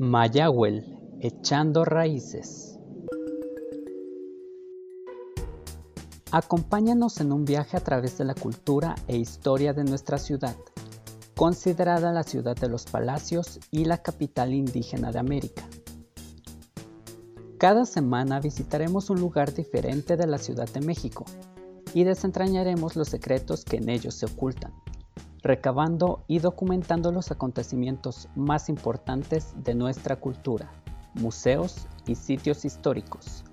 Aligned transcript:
Mayagüel, 0.00 0.96
echando 1.18 1.84
raíces. 1.84 2.78
Acompáñanos 6.30 7.20
en 7.20 7.32
un 7.32 7.44
viaje 7.44 7.76
a 7.76 7.80
través 7.80 8.16
de 8.16 8.24
la 8.24 8.34
cultura 8.34 8.94
e 9.08 9.16
historia 9.16 9.72
de 9.72 9.82
nuestra 9.82 10.18
ciudad, 10.18 10.54
considerada 11.34 12.12
la 12.12 12.22
ciudad 12.22 12.54
de 12.54 12.68
los 12.68 12.84
palacios 12.84 13.58
y 13.72 13.86
la 13.86 13.98
capital 13.98 14.54
indígena 14.54 15.10
de 15.10 15.18
América. 15.18 15.68
Cada 17.58 17.84
semana 17.84 18.38
visitaremos 18.38 19.10
un 19.10 19.18
lugar 19.18 19.52
diferente 19.52 20.16
de 20.16 20.28
la 20.28 20.38
Ciudad 20.38 20.68
de 20.68 20.80
México 20.80 21.24
y 21.92 22.04
desentrañaremos 22.04 22.94
los 22.94 23.08
secretos 23.08 23.64
que 23.64 23.78
en 23.78 23.88
ellos 23.88 24.14
se 24.14 24.26
ocultan 24.26 24.72
recabando 25.42 26.24
y 26.26 26.40
documentando 26.40 27.12
los 27.12 27.30
acontecimientos 27.30 28.28
más 28.34 28.68
importantes 28.68 29.54
de 29.62 29.74
nuestra 29.74 30.16
cultura, 30.16 30.70
museos 31.14 31.86
y 32.06 32.14
sitios 32.14 32.64
históricos. 32.64 33.44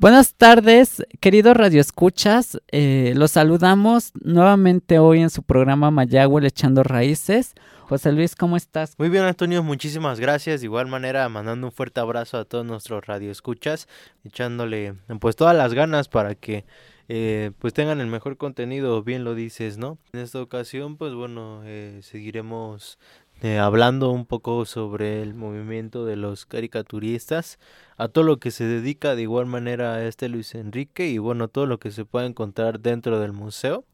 Buenas 0.00 0.36
tardes, 0.36 1.04
queridos 1.18 1.56
radioescuchas. 1.56 2.62
Eh, 2.70 3.14
los 3.16 3.32
saludamos 3.32 4.12
nuevamente 4.22 5.00
hoy 5.00 5.18
en 5.22 5.28
su 5.28 5.42
programa 5.42 5.90
Mayagüe 5.90 6.46
Echando 6.46 6.84
Raíces. 6.84 7.54
José 7.80 8.12
Luis, 8.12 8.36
¿cómo 8.36 8.56
estás? 8.56 8.94
Muy 8.96 9.08
bien, 9.08 9.24
Antonio, 9.24 9.60
muchísimas 9.64 10.20
gracias. 10.20 10.60
De 10.60 10.66
igual 10.66 10.86
manera, 10.86 11.28
mandando 11.28 11.66
un 11.66 11.72
fuerte 11.72 11.98
abrazo 11.98 12.38
a 12.38 12.44
todos 12.44 12.64
nuestros 12.64 13.06
radioescuchas, 13.06 13.88
echándole 14.22 14.94
pues 15.18 15.34
todas 15.34 15.56
las 15.56 15.74
ganas 15.74 16.06
para 16.06 16.36
que 16.36 16.64
eh, 17.08 17.50
pues 17.58 17.74
tengan 17.74 18.00
el 18.00 18.06
mejor 18.06 18.36
contenido, 18.36 19.02
bien 19.02 19.24
lo 19.24 19.34
dices, 19.34 19.78
¿no? 19.78 19.98
En 20.12 20.20
esta 20.20 20.40
ocasión, 20.40 20.96
pues 20.96 21.12
bueno, 21.12 21.62
eh, 21.64 21.98
seguiremos 22.04 23.00
eh, 23.40 23.58
hablando 23.58 24.10
un 24.10 24.26
poco 24.26 24.64
sobre 24.64 25.22
el 25.22 25.34
movimiento 25.34 26.04
de 26.04 26.16
los 26.16 26.44
caricaturistas, 26.44 27.58
a 27.96 28.08
todo 28.08 28.24
lo 28.24 28.38
que 28.38 28.50
se 28.50 28.64
dedica 28.64 29.14
de 29.14 29.22
igual 29.22 29.46
manera 29.46 29.94
a 29.94 30.04
este 30.04 30.28
Luis 30.28 30.54
Enrique 30.54 31.08
y 31.08 31.18
bueno, 31.18 31.48
todo 31.48 31.66
lo 31.66 31.78
que 31.78 31.90
se 31.92 32.04
puede 32.04 32.26
encontrar 32.26 32.80
dentro 32.80 33.20
del 33.20 33.32
museo. 33.32 33.84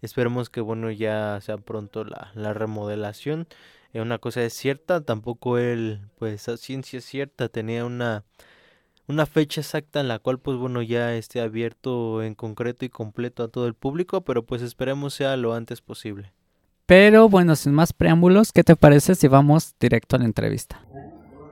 Esperemos 0.00 0.50
que 0.50 0.60
bueno 0.60 0.90
ya 0.90 1.40
sea 1.40 1.58
pronto 1.58 2.04
la, 2.04 2.30
la 2.34 2.54
remodelación. 2.54 3.48
Eh, 3.92 4.00
una 4.00 4.18
cosa 4.18 4.42
es 4.44 4.54
cierta, 4.54 5.00
tampoco 5.00 5.58
él, 5.58 6.02
pues 6.18 6.48
a 6.48 6.56
ciencia 6.56 7.00
cierta, 7.00 7.48
tenía 7.48 7.84
una, 7.84 8.24
una 9.08 9.26
fecha 9.26 9.60
exacta 9.60 10.00
en 10.00 10.08
la 10.08 10.18
cual 10.20 10.38
pues 10.38 10.56
bueno 10.58 10.82
ya 10.82 11.14
esté 11.16 11.40
abierto 11.40 12.22
en 12.22 12.34
concreto 12.34 12.84
y 12.84 12.90
completo 12.90 13.42
a 13.42 13.48
todo 13.48 13.66
el 13.66 13.74
público, 13.74 14.22
pero 14.22 14.44
pues 14.44 14.62
esperemos 14.62 15.14
sea 15.14 15.36
lo 15.36 15.54
antes 15.54 15.80
posible. 15.80 16.32
Pero 16.86 17.30
bueno, 17.30 17.56
sin 17.56 17.72
más 17.72 17.94
preámbulos, 17.94 18.52
¿qué 18.52 18.62
te 18.62 18.76
parece 18.76 19.14
si 19.14 19.26
vamos 19.26 19.74
directo 19.80 20.16
a 20.16 20.18
la 20.18 20.26
entrevista? 20.26 20.84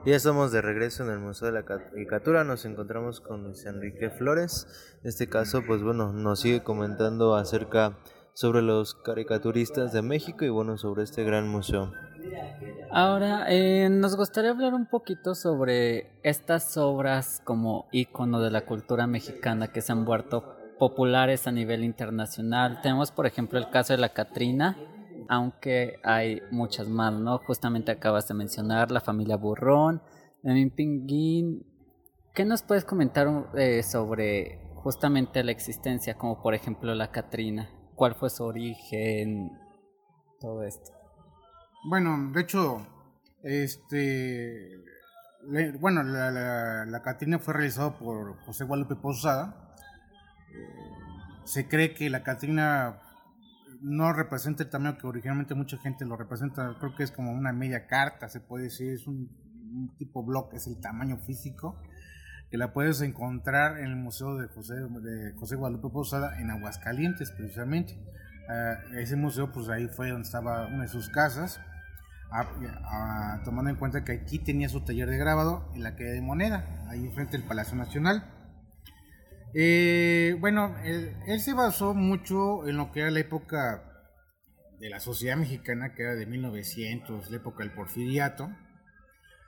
Ya 0.04 0.16
estamos 0.16 0.52
de 0.52 0.60
regreso 0.60 1.04
en 1.04 1.10
el 1.10 1.20
Museo 1.20 1.46
de 1.46 1.54
la 1.54 1.64
Caricatura, 1.64 2.44
nos 2.44 2.64
encontramos 2.66 3.20
con 3.20 3.44
Luis 3.44 3.64
Enrique 3.64 4.10
Flores. 4.10 4.66
En 5.02 5.08
este 5.08 5.28
caso, 5.28 5.62
pues 5.66 5.82
bueno, 5.82 6.12
nos 6.12 6.40
sigue 6.40 6.62
comentando 6.62 7.34
acerca 7.34 7.96
sobre 8.34 8.60
los 8.62 8.94
caricaturistas 8.94 9.92
de 9.92 10.02
México 10.02 10.44
y 10.44 10.50
bueno, 10.50 10.76
sobre 10.76 11.04
este 11.04 11.24
gran 11.24 11.48
museo. 11.48 11.92
Ahora, 12.90 13.46
eh, 13.48 13.88
nos 13.90 14.16
gustaría 14.16 14.50
hablar 14.50 14.74
un 14.74 14.86
poquito 14.86 15.34
sobre 15.34 16.10
estas 16.22 16.76
obras 16.76 17.40
como 17.44 17.88
ícono 17.90 18.40
de 18.40 18.50
la 18.50 18.66
cultura 18.66 19.06
mexicana 19.06 19.68
que 19.68 19.80
se 19.80 19.92
han 19.92 20.04
vuelto 20.04 20.56
populares 20.78 21.46
a 21.46 21.52
nivel 21.52 21.84
internacional. 21.84 22.80
Tenemos, 22.82 23.12
por 23.12 23.26
ejemplo, 23.26 23.58
el 23.58 23.70
caso 23.70 23.92
de 23.92 23.98
la 23.98 24.10
Catrina, 24.10 24.76
aunque 25.32 25.98
hay 26.04 26.42
muchas 26.50 26.88
más, 26.88 27.12
¿no? 27.14 27.38
Justamente 27.38 27.90
acabas 27.90 28.28
de 28.28 28.34
mencionar 28.34 28.90
la 28.90 29.00
familia 29.00 29.36
Burrón, 29.36 30.02
Memín 30.42 30.70
Pinguín. 30.70 31.66
¿Qué 32.34 32.44
nos 32.44 32.62
puedes 32.62 32.84
comentar 32.84 33.28
eh, 33.54 33.82
sobre 33.82 34.60
justamente 34.74 35.42
la 35.42 35.52
existencia, 35.52 36.18
como 36.18 36.42
por 36.42 36.54
ejemplo 36.54 36.94
la 36.94 37.10
Catrina? 37.10 37.70
cuál 37.94 38.14
fue 38.14 38.30
su 38.30 38.44
origen, 38.44 39.58
todo 40.40 40.64
esto. 40.64 40.90
Bueno, 41.88 42.32
de 42.32 42.40
hecho, 42.40 42.84
este, 43.42 44.82
bueno, 45.78 46.02
la, 46.02 46.84
la, 46.84 47.02
Catrina 47.02 47.38
fue 47.38 47.54
realizada 47.54 47.96
por 47.96 48.38
José 48.44 48.64
Guadalupe 48.64 48.96
Posada. 48.96 49.74
Eh, 50.52 51.44
se 51.44 51.68
cree 51.68 51.94
que 51.94 52.10
la 52.10 52.22
Catrina 52.22 53.00
no 53.82 54.12
representa 54.12 54.62
el 54.62 54.70
tamaño 54.70 54.96
que 54.98 55.06
originalmente 55.06 55.54
mucha 55.54 55.78
gente 55.78 56.04
lo 56.04 56.16
representa. 56.16 56.76
Creo 56.78 56.94
que 56.94 57.02
es 57.02 57.10
como 57.10 57.32
una 57.32 57.52
media 57.52 57.86
carta, 57.86 58.28
se 58.28 58.40
puede 58.40 58.64
decir, 58.64 58.92
es 58.92 59.06
un, 59.06 59.28
un 59.72 59.96
tipo 59.96 60.24
bloque, 60.24 60.56
es 60.56 60.66
el 60.66 60.80
tamaño 60.80 61.18
físico 61.18 61.78
que 62.52 62.58
la 62.58 62.74
puedes 62.74 63.00
encontrar 63.00 63.78
en 63.78 63.86
el 63.86 63.96
Museo 63.96 64.36
de 64.36 64.46
José, 64.46 64.74
de 64.74 65.32
José 65.40 65.56
Guadalupe 65.56 65.88
Posada 65.88 66.38
en 66.38 66.50
Aguascalientes, 66.50 67.30
precisamente. 67.30 67.98
Uh, 68.46 68.98
ese 68.98 69.16
museo, 69.16 69.50
pues 69.50 69.70
ahí 69.70 69.88
fue 69.88 70.10
donde 70.10 70.26
estaba 70.26 70.66
una 70.66 70.82
de 70.82 70.88
sus 70.88 71.08
casas, 71.08 71.62
tomando 73.42 73.70
en 73.70 73.76
cuenta 73.76 74.04
que 74.04 74.12
aquí 74.12 74.38
tenía 74.38 74.68
su 74.68 74.84
taller 74.84 75.08
de 75.08 75.16
grabado 75.16 75.70
en 75.74 75.82
la 75.82 75.96
calle 75.96 76.12
de 76.12 76.20
Moneda, 76.20 76.66
ahí 76.88 77.08
frente 77.14 77.38
al 77.38 77.44
Palacio 77.44 77.74
Nacional. 77.74 78.22
Eh, 79.54 80.36
bueno, 80.40 80.74
él, 80.82 81.40
se 81.40 81.52
basó 81.52 81.94
mucho 81.94 82.66
en 82.66 82.76
lo 82.76 82.90
que 82.90 83.00
era 83.00 83.10
la 83.10 83.20
época 83.20 83.84
de 84.78 84.88
la 84.88 85.00
sociedad 85.00 85.36
mexicana, 85.36 85.94
que 85.94 86.02
era 86.02 86.14
de 86.14 86.26
1900, 86.26 87.30
la 87.30 87.36
época 87.36 87.62
del 87.62 87.72
porfiriato. 87.72 88.50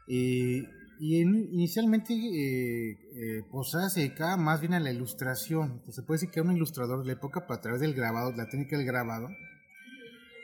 Y 0.07 0.69
inicialmente 1.01 2.15
eh, 2.15 2.91
eh, 3.17 3.43
Posada 3.51 3.89
se 3.89 4.01
dedicaba 4.01 4.37
más 4.37 4.61
bien 4.61 4.75
a 4.75 4.81
la 4.81 4.91
ilustración. 4.91 5.81
Pues 5.85 5.97
se 5.97 6.03
puede 6.03 6.17
decir 6.17 6.31
que 6.31 6.41
era 6.41 6.49
un 6.49 6.57
ilustrador 6.57 7.01
de 7.01 7.07
la 7.07 7.13
época, 7.15 7.47
pero 7.47 7.55
a 7.55 7.61
través 7.63 7.81
del 7.81 7.95
grabado, 7.95 8.33
la 8.33 8.49
técnica 8.49 8.77
del 8.77 8.87
grabado. 8.87 9.29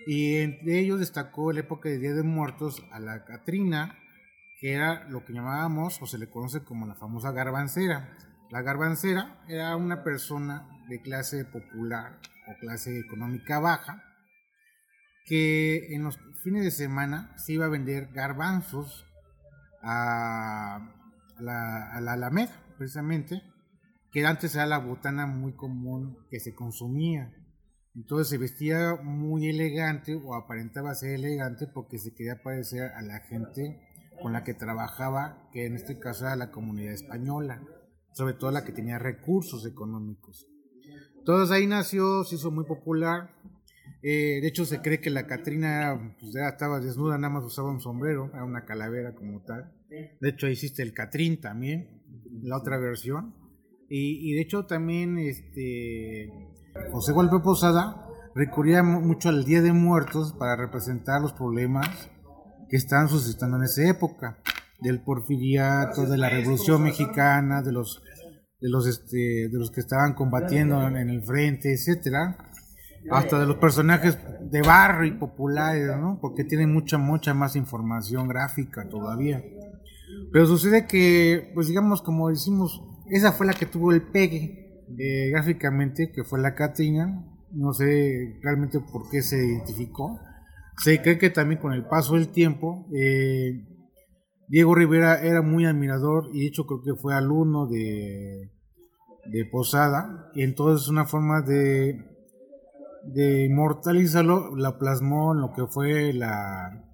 Y 0.07 0.37
entre 0.37 0.79
ellos 0.81 0.99
destacó 0.99 1.53
la 1.53 1.61
época 1.61 1.91
de 1.91 1.99
Día 1.99 2.15
de 2.15 2.23
Muertos 2.23 2.83
a 2.91 2.99
la 2.99 3.25
Catrina, 3.27 3.99
que 4.59 4.73
era 4.73 5.07
lo 5.11 5.25
que 5.25 5.35
llamábamos, 5.35 6.01
o 6.01 6.07
se 6.07 6.17
le 6.17 6.31
conoce 6.31 6.65
como 6.65 6.87
la 6.87 6.95
famosa 6.95 7.33
garbancera. 7.33 8.17
La 8.51 8.63
garbancera 8.63 9.45
era 9.49 9.77
una 9.77 10.03
persona 10.03 10.69
de 10.89 11.01
clase 11.01 11.45
popular 11.45 12.19
o 12.49 12.59
clase 12.59 12.99
económica 12.99 13.61
baja, 13.61 14.03
que 15.25 15.95
en 15.95 16.03
los 16.03 16.19
fines 16.43 16.65
de 16.65 16.73
semana 16.73 17.33
se 17.37 17.53
iba 17.53 17.67
a 17.67 17.69
vender 17.69 18.09
garbanzos 18.13 19.07
a 19.83 20.81
la, 21.39 21.93
Alameda, 21.95 22.53
precisamente, 22.77 23.41
que 24.11 24.27
antes 24.27 24.57
era 24.57 24.67
la 24.67 24.79
botana 24.79 25.27
muy 25.27 25.55
común 25.55 26.19
que 26.29 26.41
se 26.41 26.53
consumía. 26.53 27.33
Entonces 27.95 28.29
se 28.29 28.39
vestía 28.39 28.97
muy 29.01 29.49
elegante 29.49 30.17
o 30.17 30.35
aparentaba 30.35 30.97
ser 30.97 31.13
elegante 31.13 31.69
porque 31.69 31.99
se 31.99 32.15
quería 32.15 32.43
parecer 32.43 32.91
a 32.97 33.03
la 33.03 33.21
gente 33.21 33.81
con 34.21 34.33
la 34.33 34.43
que 34.43 34.55
trabajaba, 34.55 35.49
que 35.53 35.67
en 35.67 35.77
este 35.77 36.01
caso 36.01 36.27
era 36.27 36.35
la 36.35 36.51
comunidad 36.51 36.93
española, 36.93 37.63
sobre 38.13 38.35
todo 38.35 38.51
la 38.51 38.65
que 38.65 38.73
tenía 38.73 38.99
recursos 38.99 39.67
económicos. 39.67 40.47
Entonces 41.19 41.51
ahí 41.51 41.67
nació, 41.67 42.25
se 42.25 42.37
hizo 42.37 42.51
muy 42.51 42.65
popular, 42.65 43.31
eh, 44.03 44.41
de 44.41 44.49
hecho, 44.49 44.65
se 44.65 44.81
cree 44.81 45.01
que 45.01 45.11
la 45.11 45.27
Catrina 45.27 46.17
pues, 46.19 46.35
estaba 46.35 46.81
desnuda, 46.81 47.19
nada 47.19 47.35
más 47.35 47.45
usaba 47.45 47.71
un 47.71 47.81
sombrero, 47.81 48.31
era 48.33 48.45
una 48.45 48.65
calavera 48.65 49.15
como 49.15 49.43
tal. 49.43 49.73
De 49.89 50.29
hecho, 50.29 50.47
existe 50.47 50.83
el 50.83 50.95
Catrín 50.95 51.41
también, 51.41 52.01
la 52.43 52.57
otra 52.57 52.79
versión. 52.79 53.35
Y, 53.93 54.35
de 54.35 54.43
hecho, 54.43 54.67
también 54.67 55.19
este, 55.19 56.33
José 56.93 57.13
Golpe 57.13 57.41
Posada 57.41 58.07
recurría 58.37 58.85
mucho 58.85 59.29
al 59.29 59.45
Día 59.45 59.63
de 59.63 59.73
Muertos 59.73 60.33
para 60.33 60.55
representar 60.55 61.21
los 61.21 61.33
problemas 61.33 62.09
que 62.69 62.77
estaban 62.77 63.09
suscitando 63.09 63.57
en 63.57 63.65
esa 63.65 63.89
época, 63.89 64.39
del 64.83 65.03
porfiriato, 65.03 66.07
de 66.07 66.19
la 66.19 66.29
Revolución 66.29 66.83
Mexicana, 66.83 67.63
de 67.63 67.73
los, 67.73 68.03
de 68.61 68.69
los, 68.69 68.87
este, 68.87 69.49
de 69.49 69.59
los 69.59 69.71
que 69.71 69.81
estaban 69.81 70.15
combatiendo 70.15 70.87
en 70.87 71.09
el 71.09 71.23
frente, 71.23 71.73
etcétera 71.73 72.51
hasta 73.11 73.41
de 73.41 73.47
los 73.47 73.57
personajes 73.57 74.19
de 74.51 74.63
barrio 74.63 75.15
y 75.15 75.19
populares, 75.19 75.87
¿no? 75.99 76.19
Porque 76.21 76.45
tienen 76.45 76.73
mucha, 76.73 76.99
mucha 76.99 77.35
más 77.35 77.57
información 77.57 78.29
gráfica 78.29 78.89
todavía. 78.89 79.43
Pero 80.33 80.47
sucede 80.47 80.87
que, 80.87 81.51
pues 81.55 81.69
digamos, 81.69 82.03
como 82.03 82.29
decimos, 82.29 82.83
esa 83.09 83.33
fue 83.33 83.47
la 83.47 83.55
que 83.55 83.67
tuvo 83.67 83.93
el 83.93 84.03
pegue 84.03 84.85
eh, 84.99 85.31
gráficamente, 85.31 86.13
que 86.13 86.25
fue 86.25 86.41
la 86.41 86.55
Catrina. 86.55 87.25
No 87.53 87.73
sé 87.73 88.39
realmente 88.43 88.81
por 88.81 89.09
qué 89.11 89.23
se 89.23 89.45
identificó. 89.45 90.21
Se 90.77 91.01
cree 91.03 91.19
que 91.19 91.31
también 91.31 91.61
con 91.61 91.73
el 91.73 91.85
paso 91.87 92.15
del 92.15 92.29
tiempo, 92.29 92.87
eh, 92.95 93.67
Diego 94.51 94.75
Rivera 94.75 95.23
era 95.23 95.41
muy 95.41 95.65
admirador 95.65 96.29
y 96.33 96.41
de 96.41 96.47
hecho 96.47 96.67
creo 96.67 96.83
que 96.83 97.01
fue 97.01 97.15
alumno 97.15 97.67
de, 97.67 98.51
de 99.27 99.45
Posada. 99.47 100.31
Y 100.35 100.43
entonces 100.43 100.89
una 100.89 101.07
forma 101.07 101.41
de 101.41 102.11
de 103.05 103.47
inmortalizarlo, 103.47 104.57
la 104.57 104.79
plasmó 104.79 105.33
en 105.35 105.41
lo 105.41 105.53
que 105.53 105.67
fue 105.67 106.13
la 106.13 106.85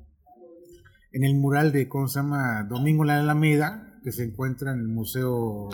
en 1.12 1.25
el 1.25 1.35
mural 1.37 1.73
de 1.73 1.88
¿cómo 1.88 2.08
se 2.08 2.20
llama? 2.20 2.64
Domingo 2.64 3.05
la 3.05 3.19
Alameda, 3.19 3.99
que 4.03 4.12
se 4.12 4.25
encuentra 4.25 4.73
en 4.73 4.81
el 4.81 4.88
museo 4.88 5.69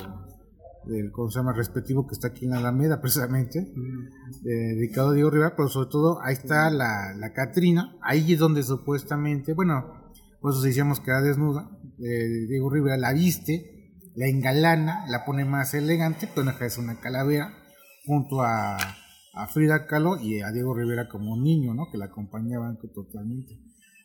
del 0.85 1.11
¿cómo 1.11 1.31
se 1.31 1.39
llama? 1.39 1.53
respectivo 1.53 2.07
que 2.07 2.15
está 2.15 2.29
aquí 2.29 2.47
en 2.47 2.55
Alameda 2.55 3.01
precisamente, 3.01 3.73
dedicado 4.43 5.11
a 5.11 5.15
Diego 5.15 5.31
Rivera, 5.31 5.55
pero 5.57 5.69
sobre 5.69 5.91
todo 5.91 6.21
ahí 6.23 6.35
está 6.35 6.71
la, 6.71 7.15
la 7.15 7.33
Catrina, 7.33 7.97
ahí 8.03 8.33
es 8.33 8.39
donde 8.39 8.63
supuestamente, 8.63 9.53
bueno, 9.53 10.02
por 10.43 10.53
eso 10.53 10.61
decíamos 10.61 11.01
que 11.01 11.11
era 11.11 11.23
desnuda, 11.23 11.71
eh, 11.99 12.47
Diego 12.49 12.69
Rivera 12.69 12.97
la 12.97 13.13
viste, 13.13 14.01
la 14.17 14.27
engalana, 14.27 15.07
la 15.09 15.25
pone 15.25 15.45
más 15.45 15.73
elegante, 15.73 16.29
pero 16.35 16.45
no 16.45 16.51
es 16.51 16.79
una 16.79 17.01
calavera, 17.01 17.55
junto 18.05 18.43
a, 18.43 18.77
a 18.77 19.47
Frida 19.47 19.87
Kahlo 19.87 20.19
y 20.21 20.41
a 20.41 20.51
Diego 20.51 20.75
Rivera 20.75 21.09
como 21.09 21.37
niño, 21.37 21.75
¿no? 21.75 21.87
Que 21.91 21.99
la 21.99 22.07
acompañaban 22.07 22.77
totalmente. 22.93 23.59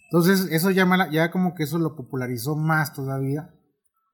Entonces, 0.09 0.47
eso 0.51 0.71
llama, 0.71 1.09
ya 1.11 1.31
como 1.31 1.53
que 1.53 1.63
eso 1.63 1.79
lo 1.79 1.95
popularizó 1.95 2.55
más 2.55 2.93
todavía. 2.93 3.53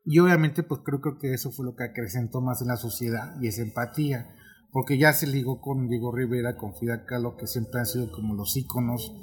Y 0.05 0.19
obviamente, 0.19 0.63
pues 0.63 0.81
creo, 0.83 1.01
creo 1.01 1.17
que 1.19 1.33
eso 1.33 1.51
fue 1.51 1.65
lo 1.65 1.75
que 1.75 1.83
acrecentó 1.83 2.41
más 2.41 2.61
en 2.61 2.69
la 2.69 2.77
sociedad 2.77 3.35
y 3.41 3.47
esa 3.47 3.61
empatía. 3.61 4.35
Porque 4.71 4.97
ya 4.97 5.13
se 5.13 5.27
ligó 5.27 5.61
con 5.61 5.87
Diego 5.87 6.11
Rivera, 6.11 6.57
con 6.57 6.73
Frida 6.73 7.05
Kahlo, 7.05 7.37
que 7.37 7.45
siempre 7.45 7.79
han 7.79 7.85
sido 7.85 8.11
como 8.11 8.33
los 8.33 8.57
íconos 8.57 9.13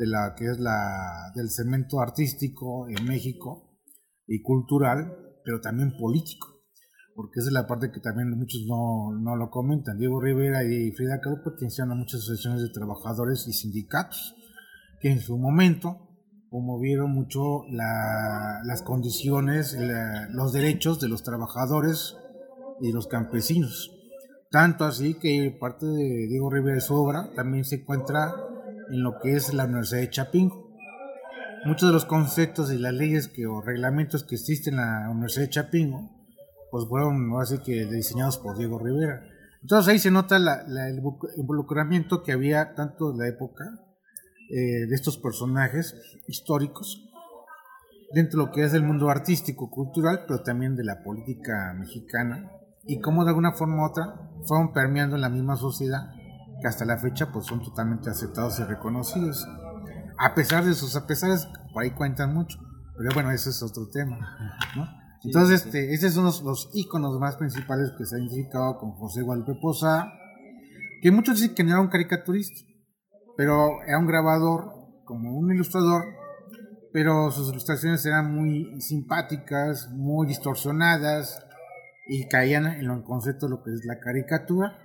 de 0.00 0.06
la 0.06 0.34
que 0.34 0.46
es 0.46 0.58
la 0.58 1.30
del 1.34 1.50
cemento 1.50 2.00
artístico 2.00 2.88
en 2.88 3.04
México 3.04 3.76
y 4.26 4.40
cultural, 4.40 5.12
pero 5.44 5.60
también 5.60 5.92
político. 5.98 6.62
Porque 7.14 7.40
esa 7.40 7.50
es 7.50 7.52
la 7.52 7.66
parte 7.66 7.90
que 7.92 8.00
también 8.00 8.30
muchos 8.30 8.62
no, 8.66 9.12
no 9.12 9.36
lo 9.36 9.50
comentan. 9.50 9.98
Diego 9.98 10.18
Rivera 10.18 10.64
y 10.64 10.90
Frida 10.92 11.20
Kahlo 11.20 11.44
pertenecían 11.44 11.90
a 11.90 11.94
muchas 11.94 12.20
asociaciones 12.22 12.62
de 12.62 12.70
trabajadores 12.70 13.46
y 13.46 13.52
sindicatos 13.52 14.34
que 15.02 15.10
en 15.10 15.20
su 15.20 15.36
momento 15.36 16.08
promovieron 16.50 17.12
mucho 17.12 17.64
las 17.70 18.80
condiciones, 18.82 19.76
los 20.30 20.52
derechos 20.54 20.98
de 20.98 21.08
los 21.08 21.22
trabajadores 21.22 22.16
y 22.80 22.90
los 22.90 23.06
campesinos. 23.06 23.90
Tanto 24.50 24.84
así 24.84 25.14
que 25.14 25.54
parte 25.60 25.84
de 25.84 26.26
Diego 26.26 26.48
Rivera 26.50 26.76
de 26.76 26.80
su 26.80 26.94
obra 26.94 27.30
también 27.36 27.64
se 27.64 27.76
encuentra 27.76 28.32
en 28.90 29.02
lo 29.02 29.18
que 29.18 29.34
es 29.34 29.52
la 29.54 29.64
Universidad 29.64 30.00
de 30.00 30.10
Chapingo. 30.10 30.70
Muchos 31.64 31.88
de 31.88 31.92
los 31.92 32.06
conceptos 32.06 32.72
y 32.72 32.78
las 32.78 32.94
leyes 32.94 33.28
que, 33.28 33.46
o 33.46 33.60
reglamentos 33.60 34.24
que 34.24 34.34
existen 34.34 34.74
en 34.74 34.80
la 34.80 35.10
Universidad 35.10 35.44
de 35.44 35.50
Chapingo, 35.50 36.10
pues 36.70 36.86
fueron 36.88 37.30
así 37.40 37.58
que 37.58 37.86
diseñados 37.86 38.38
por 38.38 38.56
Diego 38.56 38.78
Rivera. 38.78 39.22
Entonces 39.62 39.92
ahí 39.92 39.98
se 39.98 40.10
nota 40.10 40.36
el 40.36 41.02
involucramiento 41.36 42.22
que 42.22 42.32
había 42.32 42.74
tanto 42.74 43.12
en 43.12 43.18
la 43.18 43.28
época 43.28 43.64
eh, 44.48 44.86
de 44.86 44.94
estos 44.94 45.18
personajes 45.18 45.94
históricos 46.26 47.06
dentro 48.12 48.40
de 48.40 48.46
lo 48.46 48.52
que 48.52 48.64
es 48.64 48.74
el 48.74 48.82
mundo 48.82 49.10
artístico, 49.10 49.70
cultural, 49.70 50.24
pero 50.26 50.42
también 50.42 50.76
de 50.76 50.84
la 50.84 51.02
política 51.02 51.74
mexicana 51.78 52.50
y 52.84 53.00
cómo 53.00 53.24
de 53.24 53.30
alguna 53.30 53.52
forma 53.52 53.82
u 53.82 53.86
otra 53.86 54.30
fueron 54.44 54.72
permeando 54.72 55.16
en 55.16 55.22
la 55.22 55.28
misma 55.28 55.56
sociedad 55.56 56.14
que 56.60 56.68
hasta 56.68 56.84
la 56.84 56.98
fecha 56.98 57.32
pues 57.32 57.46
son 57.46 57.62
totalmente 57.62 58.10
aceptados 58.10 58.58
y 58.60 58.64
reconocidos. 58.64 59.46
A 60.18 60.34
pesar 60.34 60.64
de 60.64 60.74
sus 60.74 60.96
apesares, 60.96 61.48
por 61.72 61.82
ahí 61.82 61.90
cuentan 61.92 62.34
mucho, 62.34 62.58
pero 62.98 63.14
bueno, 63.14 63.30
ese 63.30 63.50
es 63.50 63.62
otro 63.62 63.88
tema, 63.88 64.18
Entonces, 65.24 65.64
este, 65.64 65.94
esos 65.94 66.12
son 66.12 66.24
los, 66.24 66.42
los 66.42 66.70
íconos 66.74 67.18
más 67.18 67.36
principales 67.36 67.92
que 67.96 68.04
se 68.04 68.16
han 68.16 68.22
identificado 68.22 68.78
con 68.78 68.92
José 68.92 69.22
Guadalupe 69.22 69.54
Posada, 69.60 70.12
que 71.02 71.10
muchos 71.10 71.40
dicen 71.40 71.54
que 71.54 71.64
no 71.64 71.70
era 71.70 71.80
un 71.80 71.88
caricaturista, 71.88 72.60
pero 73.36 73.82
era 73.86 73.98
un 73.98 74.06
grabador, 74.06 74.72
como 75.04 75.34
un 75.34 75.52
ilustrador, 75.52 76.04
pero 76.92 77.30
sus 77.30 77.50
ilustraciones 77.50 78.04
eran 78.04 78.34
muy 78.34 78.80
simpáticas, 78.80 79.88
muy 79.90 80.26
distorsionadas 80.26 81.42
y 82.08 82.28
caían 82.28 82.66
en 82.66 82.90
el 82.90 83.02
concepto 83.02 83.46
de 83.46 83.50
lo 83.50 83.62
que 83.62 83.70
es 83.72 83.84
la 83.84 83.98
caricatura. 84.00 84.78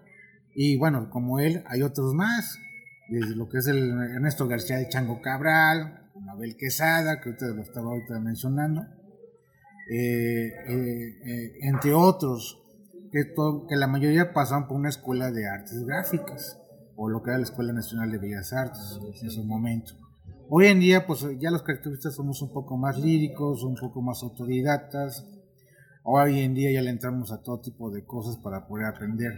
Y 0.56 0.78
bueno, 0.78 1.10
como 1.10 1.40
él, 1.40 1.64
hay 1.68 1.82
otros 1.82 2.14
más, 2.14 2.58
desde 3.10 3.36
lo 3.36 3.50
que 3.50 3.58
es 3.58 3.68
el 3.68 3.90
Ernesto 3.90 4.48
García 4.48 4.78
de 4.78 4.88
Chango 4.88 5.22
Cabral, 5.22 6.10
Mabel 6.20 6.56
Quesada, 6.56 7.20
que 7.20 7.30
ahorita 7.30 7.48
lo 7.48 7.62
estaba 7.62 7.92
ahorita 7.92 8.20
mencionando, 8.20 8.82
eh, 9.92 10.48
eh, 10.68 11.18
eh, 11.26 11.52
entre 11.62 11.94
otros, 11.94 12.62
que, 13.12 13.34
que 13.68 13.76
la 13.76 13.88
mayoría 13.88 14.34
pasaban 14.34 14.68
por 14.68 14.78
una 14.78 14.90
escuela 14.90 15.32
de 15.32 15.48
artes 15.48 15.86
gráficas 15.86 16.60
o 16.96 17.10
lo 17.10 17.22
que 17.22 17.32
era 17.32 17.38
la 17.38 17.44
Escuela 17.44 17.74
Nacional 17.74 18.12
de 18.12 18.18
Bellas 18.18 18.54
Artes 18.54 19.00
en 19.22 19.30
su 19.30 19.44
momento. 19.44 19.94
Hoy 20.50 20.68
en 20.68 20.80
día, 20.80 21.06
pues 21.06 21.26
ya 21.40 21.52
los 21.52 21.64
caricaturistas 21.64 22.16
somos 22.16 22.42
un 22.42 22.54
poco 22.54 22.78
más 22.78 22.98
líricos, 22.98 23.64
un 23.64 23.76
poco 23.76 24.02
más 24.02 24.24
autodidactas. 24.24 25.26
Hoy 26.04 26.40
en 26.40 26.54
día 26.54 26.72
ya 26.72 26.82
le 26.82 26.92
entramos 26.92 27.32
a 27.32 27.42
todo 27.42 27.60
tipo 27.60 27.92
de 27.92 28.06
cosas 28.06 28.38
para 28.38 28.68
poder 28.68 28.86
aprender. 28.86 29.34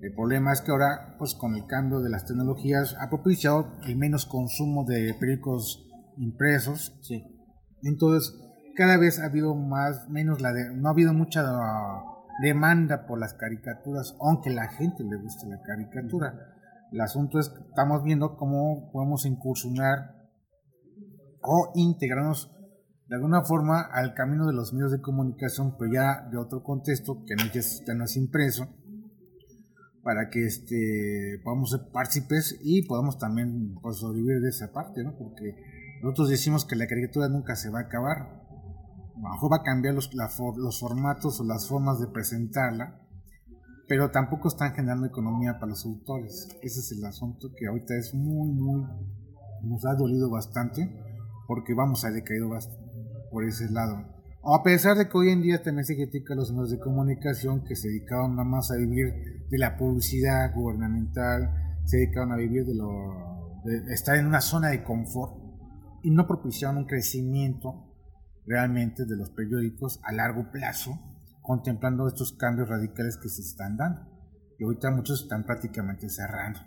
El 0.00 0.14
problema 0.14 0.52
es 0.52 0.60
que 0.60 0.70
ahora, 0.70 1.16
pues 1.18 1.34
con 1.34 1.56
el 1.56 1.66
cambio 1.66 2.00
de 2.00 2.10
las 2.10 2.24
tecnologías, 2.24 2.96
ha 3.00 3.08
propiciado 3.08 3.72
el 3.84 3.96
menos 3.96 4.26
consumo 4.26 4.84
de 4.84 5.14
periódicos 5.18 5.88
impresos. 6.16 6.96
Sí. 7.02 7.24
Entonces, 7.82 8.38
cada 8.76 8.96
vez 8.96 9.18
ha 9.18 9.26
habido 9.26 9.54
más, 9.56 10.08
menos 10.08 10.40
la 10.40 10.52
de, 10.52 10.72
no 10.74 10.88
ha 10.88 10.92
habido 10.92 11.12
mucha 11.12 11.42
demanda 12.40 13.06
por 13.06 13.18
las 13.18 13.34
caricaturas, 13.34 14.16
aunque 14.20 14.50
la 14.50 14.68
gente 14.68 15.02
le 15.02 15.16
guste 15.16 15.48
la 15.48 15.60
caricatura. 15.62 16.32
El 16.92 17.00
asunto 17.00 17.40
es 17.40 17.48
que 17.48 17.60
estamos 17.60 18.04
viendo 18.04 18.36
cómo 18.36 18.90
podemos 18.92 19.26
incursionar 19.26 20.14
o 21.42 21.72
integrarnos 21.74 22.54
de 23.08 23.16
alguna 23.16 23.42
forma 23.42 23.80
al 23.80 24.14
camino 24.14 24.46
de 24.46 24.52
los 24.52 24.72
medios 24.72 24.92
de 24.92 25.00
comunicación, 25.00 25.74
pero 25.78 25.92
ya 25.92 26.28
de 26.30 26.38
otro 26.38 26.62
contexto 26.62 27.24
que 27.26 27.34
no, 27.34 27.50
ya 27.52 27.94
no 27.94 28.04
es 28.04 28.16
impreso, 28.16 28.68
para 30.08 30.30
que 30.30 30.46
este, 30.46 31.38
podamos 31.44 31.70
ser 31.70 31.80
partícipes 31.92 32.58
y 32.62 32.80
podamos 32.86 33.18
también 33.18 33.74
pues, 33.82 33.98
sobrevivir 33.98 34.40
de 34.40 34.48
esa 34.48 34.72
parte, 34.72 35.04
¿no? 35.04 35.14
porque 35.18 35.54
nosotros 36.02 36.30
decimos 36.30 36.64
que 36.64 36.76
la 36.76 36.86
caricatura 36.86 37.28
nunca 37.28 37.54
se 37.56 37.68
va 37.68 37.80
a 37.80 37.82
acabar, 37.82 38.16
a 38.16 39.48
va 39.48 39.56
a 39.58 39.62
cambiar 39.62 39.92
los, 39.92 40.08
los 40.14 40.80
formatos 40.80 41.38
o 41.38 41.44
las 41.44 41.68
formas 41.68 42.00
de 42.00 42.06
presentarla, 42.06 43.02
pero 43.86 44.10
tampoco 44.10 44.48
están 44.48 44.72
generando 44.72 45.06
economía 45.06 45.58
para 45.60 45.72
los 45.72 45.84
autores. 45.84 46.56
Ese 46.62 46.80
es 46.80 46.92
el 46.92 47.04
asunto 47.04 47.50
que 47.54 47.66
ahorita 47.66 47.94
es 47.94 48.14
muy, 48.14 48.48
muy, 48.48 48.86
nos 49.62 49.84
ha 49.84 49.94
dolido 49.94 50.30
bastante, 50.30 50.90
porque 51.46 51.74
vamos 51.74 52.06
a 52.06 52.10
decaído 52.10 52.48
por 53.30 53.44
ese 53.44 53.70
lado. 53.70 54.17
A 54.50 54.62
pesar 54.62 54.96
de 54.96 55.10
que 55.10 55.18
hoy 55.18 55.28
en 55.28 55.42
día 55.42 55.62
también 55.62 55.84
se 55.84 55.94
critica 55.94 56.32
a 56.32 56.36
los 56.36 56.52
medios 56.52 56.70
de 56.70 56.78
comunicación 56.78 57.64
que 57.64 57.76
se 57.76 57.88
dedicaban 57.88 58.30
nada 58.30 58.48
más 58.48 58.70
a 58.70 58.76
vivir 58.76 59.46
de 59.46 59.58
la 59.58 59.76
publicidad 59.76 60.54
gubernamental, 60.54 61.82
se 61.84 61.98
dedicaban 61.98 62.32
a 62.32 62.36
vivir 62.36 62.64
de, 62.64 62.74
lo, 62.74 63.60
de 63.62 63.92
estar 63.92 64.16
en 64.16 64.24
una 64.24 64.40
zona 64.40 64.68
de 64.68 64.82
confort 64.82 65.34
y 66.02 66.10
no 66.10 66.26
propiciaban 66.26 66.78
un 66.78 66.86
crecimiento 66.86 67.92
realmente 68.46 69.04
de 69.04 69.16
los 69.16 69.28
periódicos 69.32 70.00
a 70.02 70.12
largo 70.12 70.50
plazo 70.50 70.98
contemplando 71.42 72.08
estos 72.08 72.32
cambios 72.32 72.70
radicales 72.70 73.18
que 73.18 73.28
se 73.28 73.42
están 73.42 73.76
dando. 73.76 74.00
Y 74.58 74.64
ahorita 74.64 74.90
muchos 74.90 75.24
están 75.24 75.44
prácticamente 75.44 76.08
cerrando. 76.08 76.60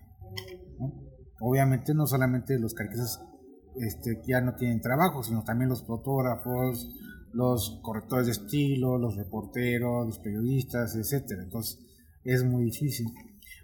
Obviamente 1.39 1.95
no 1.95 2.05
solamente 2.05 2.59
los 2.59 2.75
caricatistas 2.75 3.25
este, 3.77 4.21
ya 4.27 4.39
no 4.41 4.53
tienen 4.53 4.81
trabajo, 4.81 5.23
sino 5.23 5.43
también 5.43 5.69
los 5.69 5.83
fotógrafos, 5.83 6.87
los 7.33 7.79
correctores 7.81 8.25
de 8.25 8.33
estilo, 8.33 8.97
los 8.97 9.15
reporteros, 9.15 10.05
los 10.05 10.19
periodistas, 10.19 10.95
etcétera. 10.95 11.43
Entonces 11.43 11.79
es 12.23 12.43
muy 12.43 12.65
difícil. 12.65 13.07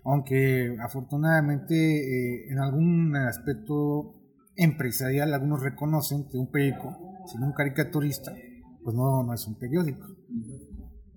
Aunque 0.04 0.78
afortunadamente 0.82 1.76
eh, 1.76 2.48
en 2.50 2.60
algún 2.60 3.16
aspecto 3.16 4.16
empresarial 4.56 5.34
algunos 5.34 5.62
reconocen 5.62 6.28
que 6.30 6.38
un 6.38 6.50
periódico, 6.50 6.98
sin 7.28 7.44
un 7.44 7.54
caricaturista, 7.54 8.34
pues 8.84 8.96
no, 8.96 9.24
no 9.24 9.34
es 9.34 9.46
un 9.48 9.56
periódico. 9.56 10.08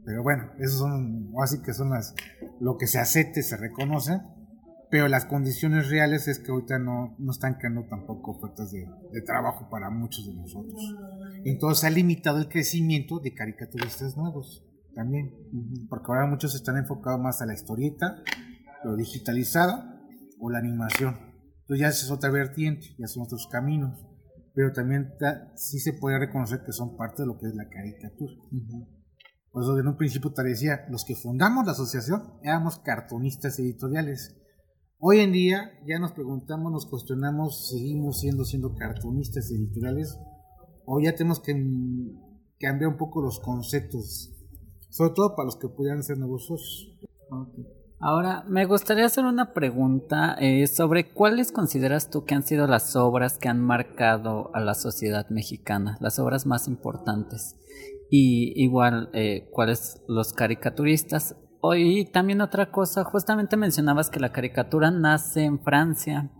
Pero 0.04 0.22
bueno, 0.22 0.50
esos 0.58 0.78
son, 0.78 1.32
así 1.42 1.62
que 1.62 1.72
son 1.72 1.90
las, 1.90 2.14
lo 2.60 2.76
que 2.76 2.86
se 2.86 2.98
acepte, 2.98 3.42
se 3.42 3.56
reconoce, 3.56 4.20
pero 4.90 5.06
las 5.06 5.24
condiciones 5.24 5.88
reales 5.88 6.26
es 6.26 6.40
que 6.40 6.50
ahorita 6.50 6.78
no, 6.78 7.14
no 7.18 7.30
están 7.30 7.54
creando 7.54 7.86
tampoco 7.88 8.32
ofertas 8.32 8.72
de, 8.72 8.86
de, 9.12 9.22
trabajo 9.22 9.68
para 9.70 9.88
muchos 9.88 10.26
de 10.26 10.34
nosotros. 10.34 10.80
Entonces 11.44 11.84
ha 11.84 11.90
limitado 11.90 12.38
el 12.38 12.48
crecimiento 12.48 13.20
de 13.20 13.32
caricaturistas 13.32 14.16
nuevos 14.16 14.66
también, 14.94 15.32
porque 15.88 16.06
ahora 16.08 16.26
muchos 16.26 16.54
están 16.54 16.76
enfocados 16.76 17.20
más 17.20 17.40
a 17.40 17.46
la 17.46 17.54
historieta, 17.54 18.16
lo 18.84 18.96
digitalizada 18.96 20.02
o 20.40 20.50
la 20.50 20.58
animación. 20.58 21.16
Entonces 21.60 21.80
ya 21.80 21.88
es 21.88 22.10
otra 22.10 22.30
vertiente, 22.30 22.88
ya 22.98 23.06
son 23.06 23.22
otros 23.22 23.46
caminos, 23.46 24.04
pero 24.54 24.72
también 24.72 25.12
sí 25.54 25.78
se 25.78 25.92
puede 25.92 26.18
reconocer 26.18 26.62
que 26.64 26.72
son 26.72 26.96
parte 26.96 27.22
de 27.22 27.28
lo 27.28 27.38
que 27.38 27.46
es 27.46 27.54
la 27.54 27.68
caricatura. 27.68 28.34
Por 29.52 29.62
eso 29.62 29.78
en 29.78 29.86
un 29.86 29.96
principio 29.96 30.32
te 30.32 30.42
decía, 30.42 30.86
los 30.90 31.04
que 31.04 31.14
fundamos 31.14 31.64
la 31.64 31.72
asociación 31.72 32.34
éramos 32.42 32.78
cartonistas 32.80 33.58
editoriales. 33.58 34.36
Hoy 35.02 35.20
en 35.20 35.32
día 35.32 35.72
ya 35.86 35.98
nos 35.98 36.12
preguntamos, 36.12 36.70
nos 36.70 36.84
cuestionamos, 36.84 37.70
seguimos 37.70 38.20
siendo 38.20 38.44
siendo 38.44 38.74
cartunistas 38.74 39.50
editoriales 39.50 40.18
o 40.84 41.00
ya 41.00 41.14
tenemos 41.14 41.40
que 41.40 41.54
cambiar 42.58 42.90
un 42.90 42.98
poco 42.98 43.22
los 43.22 43.40
conceptos, 43.40 44.30
sobre 44.90 45.14
todo 45.14 45.34
para 45.34 45.46
los 45.46 45.56
que 45.56 45.68
pudieran 45.68 46.02
ser 46.02 46.18
nuevos. 46.18 46.92
Ahora, 47.98 48.44
me 48.46 48.66
gustaría 48.66 49.06
hacer 49.06 49.24
una 49.24 49.54
pregunta 49.54 50.36
eh, 50.38 50.66
sobre 50.66 51.14
cuáles 51.14 51.50
consideras 51.50 52.10
tú 52.10 52.26
que 52.26 52.34
han 52.34 52.42
sido 52.42 52.66
las 52.66 52.94
obras 52.94 53.38
que 53.38 53.48
han 53.48 53.62
marcado 53.62 54.54
a 54.54 54.60
la 54.60 54.74
sociedad 54.74 55.30
mexicana, 55.30 55.96
las 56.02 56.18
obras 56.18 56.44
más 56.44 56.68
importantes. 56.68 57.56
Y 58.10 58.52
igual, 58.62 59.08
eh, 59.14 59.48
cuáles 59.50 60.02
los 60.08 60.34
caricaturistas 60.34 61.36
y 61.76 62.06
también 62.06 62.40
otra 62.40 62.70
cosa, 62.70 63.04
justamente 63.04 63.56
mencionabas 63.56 64.10
que 64.10 64.20
la 64.20 64.32
caricatura 64.32 64.90
nace 64.90 65.44
en 65.44 65.60
Francia. 65.60 66.30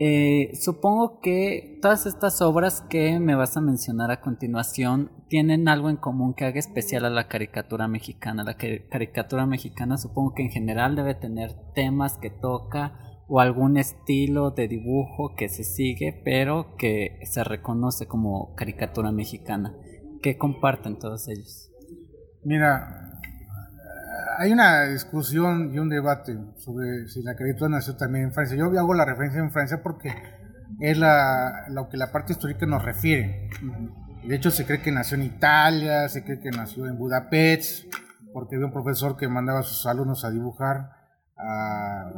Eh, 0.00 0.50
supongo 0.60 1.20
que 1.20 1.78
todas 1.80 2.06
estas 2.06 2.42
obras 2.42 2.80
que 2.80 3.20
me 3.20 3.36
vas 3.36 3.56
a 3.56 3.60
mencionar 3.60 4.10
a 4.10 4.20
continuación 4.20 5.10
tienen 5.28 5.68
algo 5.68 5.88
en 5.88 5.96
común 5.96 6.34
que 6.34 6.44
haga 6.44 6.58
especial 6.58 7.04
a 7.04 7.10
la 7.10 7.28
caricatura 7.28 7.86
mexicana. 7.86 8.44
La 8.44 8.56
caricatura 8.56 9.46
mexicana 9.46 9.96
supongo 9.96 10.34
que 10.34 10.42
en 10.42 10.50
general 10.50 10.96
debe 10.96 11.14
tener 11.14 11.54
temas 11.74 12.18
que 12.18 12.30
toca 12.30 12.98
o 13.28 13.40
algún 13.40 13.76
estilo 13.76 14.50
de 14.50 14.68
dibujo 14.68 15.34
que 15.36 15.48
se 15.48 15.64
sigue, 15.64 16.20
pero 16.24 16.76
que 16.76 17.20
se 17.24 17.42
reconoce 17.44 18.06
como 18.06 18.54
caricatura 18.54 19.12
mexicana. 19.12 19.74
¿Qué 20.22 20.36
comparten 20.36 20.98
todos 20.98 21.28
ellos? 21.28 21.70
Mira, 22.42 23.03
hay 24.38 24.52
una 24.52 24.84
discusión 24.84 25.72
y 25.74 25.78
un 25.78 25.88
debate 25.88 26.38
sobre 26.56 27.08
si 27.08 27.22
la 27.22 27.34
caricatura 27.34 27.70
nació 27.70 27.96
también 27.96 28.26
en 28.26 28.32
Francia. 28.32 28.56
Yo 28.56 28.66
hago 28.66 28.94
la 28.94 29.04
referencia 29.04 29.40
en 29.40 29.50
Francia 29.50 29.82
porque 29.82 30.12
es 30.80 30.98
la, 30.98 31.66
lo 31.68 31.88
que 31.88 31.96
la 31.96 32.10
parte 32.10 32.32
histórica 32.32 32.66
nos 32.66 32.84
refiere. 32.84 33.50
De 34.26 34.34
hecho, 34.34 34.50
se 34.50 34.64
cree 34.64 34.80
que 34.80 34.90
nació 34.90 35.16
en 35.16 35.24
Italia, 35.24 36.08
se 36.08 36.24
cree 36.24 36.40
que 36.40 36.50
nació 36.50 36.86
en 36.86 36.96
Budapest, 36.96 37.92
porque 38.32 38.56
había 38.56 38.66
un 38.66 38.72
profesor 38.72 39.16
que 39.16 39.28
mandaba 39.28 39.60
a 39.60 39.62
sus 39.62 39.86
alumnos 39.86 40.24
a 40.24 40.30
dibujar, 40.30 40.90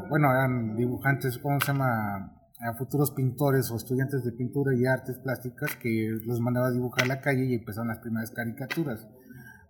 bueno, 0.08 0.30
eran 0.30 0.76
dibujantes, 0.76 1.38
¿cómo 1.38 1.58
se 1.60 1.68
llama? 1.68 2.32
A 2.58 2.72
futuros 2.74 3.10
pintores 3.10 3.70
o 3.70 3.76
estudiantes 3.76 4.24
de 4.24 4.32
pintura 4.32 4.74
y 4.74 4.86
artes 4.86 5.18
plásticas 5.18 5.76
que 5.76 6.08
los 6.24 6.40
mandaba 6.40 6.68
a 6.68 6.70
dibujar 6.70 7.04
a 7.04 7.08
la 7.08 7.20
calle 7.20 7.44
y 7.44 7.54
empezaron 7.54 7.88
las 7.88 7.98
primeras 7.98 8.30
caricaturas. 8.30 9.06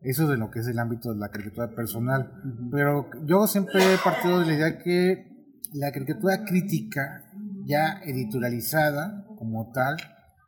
Eso 0.02 0.28
de 0.28 0.36
lo 0.36 0.50
que 0.50 0.60
es 0.60 0.66
el 0.68 0.78
ámbito 0.78 1.12
de 1.12 1.18
la 1.18 1.30
caricatura 1.30 1.74
personal. 1.74 2.32
Pero 2.70 3.10
yo 3.24 3.46
siempre 3.46 3.94
he 3.94 3.98
partido 3.98 4.40
de 4.40 4.46
la 4.46 4.54
idea 4.54 4.78
que 4.78 5.36
la 5.72 5.92
caricatura 5.92 6.44
crítica, 6.44 7.24
ya 7.64 8.00
editorializada 8.04 9.26
como 9.36 9.72
tal, 9.72 9.96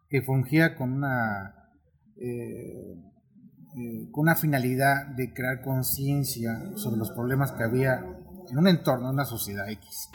que 0.09 0.23
fungía 0.23 0.75
con 0.75 0.93
una, 0.93 1.71
eh, 2.17 2.95
eh, 3.77 4.09
con 4.11 4.23
una 4.23 4.35
finalidad 4.35 5.07
de 5.09 5.33
crear 5.33 5.61
conciencia 5.63 6.71
sobre 6.77 6.99
los 6.99 7.11
problemas 7.11 7.53
que 7.53 7.65
había 7.65 8.05
en 8.51 8.59
un 8.59 8.69
entorno, 8.69 9.09
en 9.09 9.15
una 9.15 9.25
sociedad 9.25 9.69
X. 9.69 10.09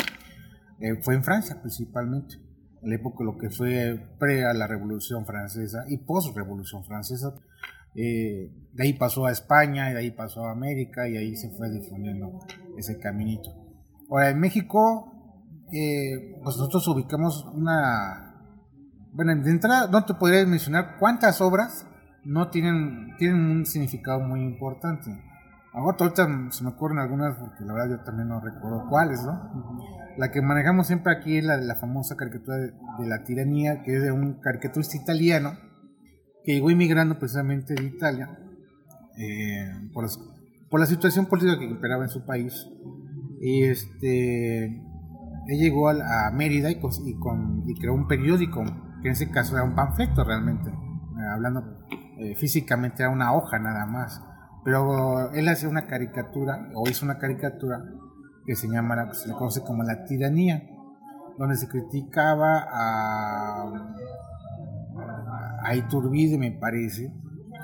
Eh, 0.79 1.01
fue 1.01 1.15
en 1.15 1.23
Francia 1.23 1.61
principalmente, 1.61 2.35
en 2.81 2.89
la 2.89 2.95
época 2.95 3.23
lo 3.23 3.37
que 3.37 3.49
fue 3.49 4.15
pre 4.19 4.45
a 4.45 4.53
la 4.53 4.67
Revolución 4.67 5.25
Francesa 5.25 5.85
y 5.87 5.97
post-Revolución 5.97 6.83
Francesa. 6.83 7.33
Eh, 7.95 8.51
de 8.73 8.83
ahí 8.83 8.93
pasó 8.93 9.25
a 9.25 9.31
España, 9.31 9.89
y 9.89 9.93
de 9.93 9.99
ahí 9.99 10.11
pasó 10.11 10.45
a 10.45 10.51
América, 10.51 11.07
y 11.07 11.17
ahí 11.17 11.35
se 11.35 11.49
fue 11.51 11.69
difundiendo 11.69 12.39
ese 12.77 12.97
caminito. 12.99 13.51
Ahora, 14.09 14.29
en 14.29 14.39
México, 14.39 15.11
eh, 15.71 16.39
pues 16.43 16.57
nosotros 16.57 16.87
ubicamos 16.87 17.45
una... 17.53 18.29
Bueno, 19.11 19.35
de 19.35 19.51
entrada, 19.51 19.87
no 19.91 20.05
te 20.05 20.15
podría 20.15 20.45
mencionar 20.45 20.97
cuántas 20.99 21.39
obras 21.39 21.85
no 22.23 22.49
tienen, 22.49 23.15
tienen 23.17 23.39
un 23.39 23.65
significado 23.65 24.19
muy 24.21 24.41
importante. 24.41 25.11
ahorita 25.73 26.27
se 26.49 26.63
me 26.63 26.69
ocurren 26.71 26.97
algunas, 26.97 27.35
porque 27.37 27.63
la 27.63 27.73
verdad 27.73 27.97
yo 27.97 28.03
también 28.03 28.29
no 28.29 28.39
recuerdo 28.39 28.87
cuáles, 28.89 29.23
¿no? 29.23 29.77
La 30.17 30.31
que 30.31 30.41
manejamos 30.41 30.87
siempre 30.87 31.13
aquí 31.13 31.37
es 31.37 31.43
la 31.43 31.57
la 31.57 31.75
famosa 31.75 32.15
caricatura 32.15 32.57
de, 32.57 32.71
de 32.71 33.07
la 33.07 33.23
tiranía, 33.23 33.83
que 33.83 33.97
es 33.97 34.03
de 34.03 34.11
un 34.11 34.39
caricaturista 34.41 34.97
italiano, 34.97 35.57
que 36.43 36.53
llegó 36.53 36.69
inmigrando 36.69 37.17
precisamente 37.17 37.73
de 37.73 37.83
Italia 37.83 38.37
eh, 39.17 39.89
por, 39.93 40.09
la 40.79 40.85
situación 40.85 41.27
política 41.27 41.59
que 41.59 41.65
imperaba 41.65 42.03
en 42.03 42.09
su 42.09 42.25
país. 42.25 42.67
Y 43.41 43.63
este, 43.63 44.65
él 44.65 45.59
llegó 45.59 45.89
a, 45.89 46.31
Mérida 46.31 46.71
y, 46.71 46.79
creó 46.79 47.93
un 47.93 48.07
periódico, 48.07 48.63
que 49.01 49.09
en 49.09 49.13
ese 49.13 49.29
caso 49.29 49.55
era 49.55 49.63
un 49.63 49.75
panfleto 49.75 50.23
realmente, 50.23 50.69
eh, 50.69 51.27
hablando 51.31 51.83
eh, 52.17 52.35
físicamente 52.35 53.03
era 53.03 53.11
una 53.11 53.33
hoja 53.33 53.59
nada 53.59 53.85
más. 53.85 54.21
Pero 54.63 55.31
él 55.31 55.47
hacía 55.49 55.67
una 55.67 55.87
caricatura, 55.87 56.69
o 56.73 56.89
hizo 56.89 57.05
una 57.05 57.17
caricatura, 57.17 57.83
que 58.45 58.55
se 58.55 58.67
llama, 58.67 59.13
se 59.13 59.27
le 59.27 59.33
conoce 59.33 59.61
como 59.61 59.83
la 59.83 60.05
tiranía, 60.05 60.63
donde 61.37 61.57
se 61.57 61.67
criticaba 61.67 62.65
a 62.71 63.93
a 65.63 65.75
Iturbide, 65.75 66.37
me 66.37 66.51
parece. 66.51 67.11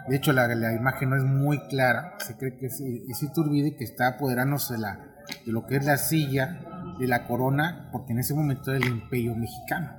De 0.07 0.15
hecho, 0.15 0.33
la, 0.33 0.51
imagen 0.73 1.09
no 1.09 1.17
es 1.17 1.23
muy 1.23 1.59
clara. 1.67 2.15
Se 2.19 2.35
cree 2.37 2.57
que 2.57 2.67
es, 2.67 2.79
es 2.81 3.23
Iturbide 3.23 3.75
que 3.75 3.83
está 3.83 4.07
apoderándose 4.07 4.75
de, 4.75 5.51
lo 5.51 5.65
que 5.65 5.77
es 5.77 5.85
la 5.85 5.97
silla 5.97 6.59
de 6.99 7.07
la 7.07 7.27
corona, 7.27 7.89
porque 7.91 8.13
en 8.13 8.19
ese 8.19 8.33
momento 8.33 8.71
era 8.73 8.85
el 8.85 8.91
imperio 8.91 9.35
mexicano. 9.35 9.91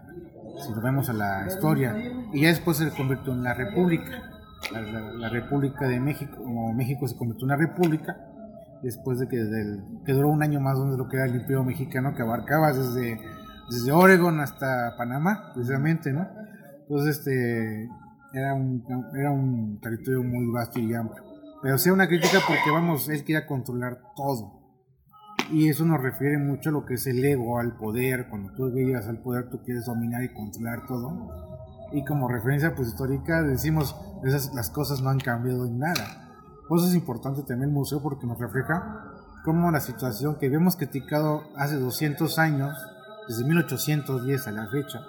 Si 0.58 0.74
lo 0.74 0.80
vemos 0.82 1.08
a 1.08 1.12
la 1.12 1.46
historia. 1.46 1.94
Y 2.32 2.42
ya 2.42 2.48
después 2.48 2.76
se 2.78 2.90
convirtió 2.90 3.32
en 3.32 3.42
la 3.42 3.54
república. 3.54 4.22
La, 4.72 5.28
República 5.28 5.88
de 5.88 6.00
México, 6.00 6.36
como 6.36 6.72
México 6.74 7.08
se 7.08 7.16
convirtió 7.16 7.46
en 7.46 7.52
una 7.52 7.56
república, 7.56 8.16
después 8.82 9.18
de 9.18 9.26
que, 9.26 9.36
del, 9.36 9.82
que 10.04 10.12
duró 10.12 10.28
un 10.28 10.42
año 10.42 10.60
más 10.60 10.76
donde 10.76 10.98
lo 10.98 11.08
que 11.08 11.16
era 11.16 11.26
el 11.26 11.34
imperio 11.34 11.64
mexicano, 11.64 12.14
que 12.14 12.22
abarcaba 12.22 12.72
desde, 12.72 13.18
desde 13.70 14.42
hasta 14.42 14.96
Panamá, 14.96 15.52
precisamente, 15.54 16.12
¿no? 16.12 16.28
Entonces, 16.90 17.18
este, 17.18 17.88
era 18.32 18.52
un, 18.52 18.84
era 19.16 19.30
un 19.30 19.78
territorio 19.80 20.24
muy 20.24 20.52
vasto 20.52 20.80
y 20.80 20.92
amplio. 20.92 21.22
Pero 21.62 21.78
sea 21.78 21.92
una 21.92 22.08
crítica 22.08 22.38
porque, 22.44 22.68
vamos, 22.72 23.08
él 23.08 23.20
quería 23.20 23.46
controlar 23.46 24.00
todo. 24.16 24.58
Y 25.52 25.68
eso 25.68 25.84
nos 25.84 26.02
refiere 26.02 26.36
mucho 26.36 26.70
a 26.70 26.72
lo 26.72 26.84
que 26.84 26.94
es 26.94 27.06
el 27.06 27.24
ego, 27.24 27.60
al 27.60 27.76
poder. 27.76 28.26
Cuando 28.28 28.52
tú 28.54 28.70
llegas 28.70 29.06
al 29.06 29.22
poder, 29.22 29.48
tú 29.50 29.62
quieres 29.62 29.84
dominar 29.84 30.24
y 30.24 30.34
controlar 30.34 30.84
todo. 30.88 31.30
Y 31.92 32.04
como 32.04 32.26
referencia 32.26 32.74
pues, 32.74 32.88
histórica, 32.88 33.44
decimos, 33.44 33.94
esas, 34.24 34.52
las 34.52 34.70
cosas 34.70 35.00
no 35.00 35.10
han 35.10 35.20
cambiado 35.20 35.66
en 35.66 35.78
nada. 35.78 36.28
Pues 36.68 36.82
es 36.82 36.94
importante 36.96 37.42
también 37.42 37.68
el 37.70 37.74
museo 37.74 38.02
porque 38.02 38.26
nos 38.26 38.40
refleja 38.40 39.14
cómo 39.44 39.70
la 39.70 39.78
situación 39.78 40.38
que 40.40 40.46
habíamos 40.46 40.74
criticado 40.74 41.44
hace 41.56 41.76
200 41.76 42.36
años, 42.40 42.76
desde 43.28 43.44
1810 43.44 44.48
a 44.48 44.50
la 44.50 44.66
fecha, 44.66 45.02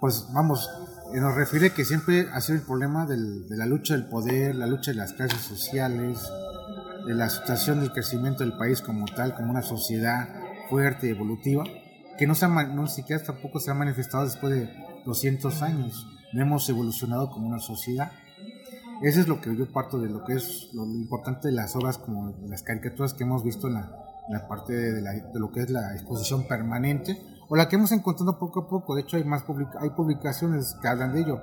pues 0.00 0.26
vamos, 0.32 0.70
eh, 1.14 1.20
nos 1.20 1.34
refiere 1.34 1.70
que 1.72 1.84
siempre 1.84 2.28
ha 2.32 2.40
sido 2.40 2.58
el 2.58 2.64
problema 2.64 3.06
de 3.06 3.16
la 3.56 3.66
lucha 3.66 3.94
del 3.94 4.06
poder, 4.06 4.54
la 4.54 4.66
lucha 4.66 4.90
de 4.92 4.96
las 4.96 5.12
clases 5.12 5.40
sociales, 5.40 6.18
de 7.06 7.14
la 7.14 7.28
situación 7.30 7.80
del 7.80 7.92
crecimiento 7.92 8.44
del 8.44 8.56
país 8.56 8.82
como 8.82 9.06
tal, 9.06 9.34
como 9.34 9.50
una 9.50 9.62
sociedad 9.62 10.28
fuerte, 10.68 11.10
evolutiva, 11.10 11.64
que 12.18 12.26
no, 12.26 12.34
se 12.34 12.44
ha, 12.44 12.48
no 12.48 12.86
siquiera 12.86 13.22
tampoco 13.22 13.60
se 13.60 13.70
ha 13.70 13.74
manifestado 13.74 14.24
después 14.24 14.52
de 14.52 14.70
200 15.04 15.62
años. 15.62 16.06
No 16.32 16.42
hemos 16.42 16.68
evolucionado 16.68 17.30
como 17.30 17.48
una 17.48 17.60
sociedad. 17.60 18.12
Eso 19.02 19.20
es 19.20 19.28
lo 19.28 19.40
que 19.40 19.56
yo 19.56 19.72
parto 19.72 19.98
de 20.00 20.10
lo 20.10 20.24
que 20.24 20.34
es 20.34 20.68
lo 20.74 20.84
importante 20.84 21.48
de 21.48 21.54
las 21.54 21.74
obras 21.76 21.98
como 21.98 22.34
las 22.46 22.62
caricaturas 22.62 23.14
que 23.14 23.24
hemos 23.24 23.44
visto 23.44 23.68
en 23.68 23.74
la, 23.74 24.48
parte 24.48 24.74
de, 24.74 25.00
de 25.00 25.40
lo 25.40 25.50
que 25.52 25.60
es 25.60 25.70
la 25.70 25.94
exposición 25.94 26.46
permanente 26.46 27.18
o 27.48 27.56
la 27.56 27.68
que 27.68 27.76
hemos 27.76 27.92
encontrado 27.92 28.38
poco 28.38 28.60
a 28.60 28.68
poco. 28.68 28.94
De 28.94 29.02
hecho, 29.02 29.16
hay 29.16 29.24
más 29.24 29.44
hay 29.80 29.90
publicaciones 29.90 30.76
que 30.80 30.88
hablan 30.88 31.12
de 31.12 31.20
ello. 31.20 31.40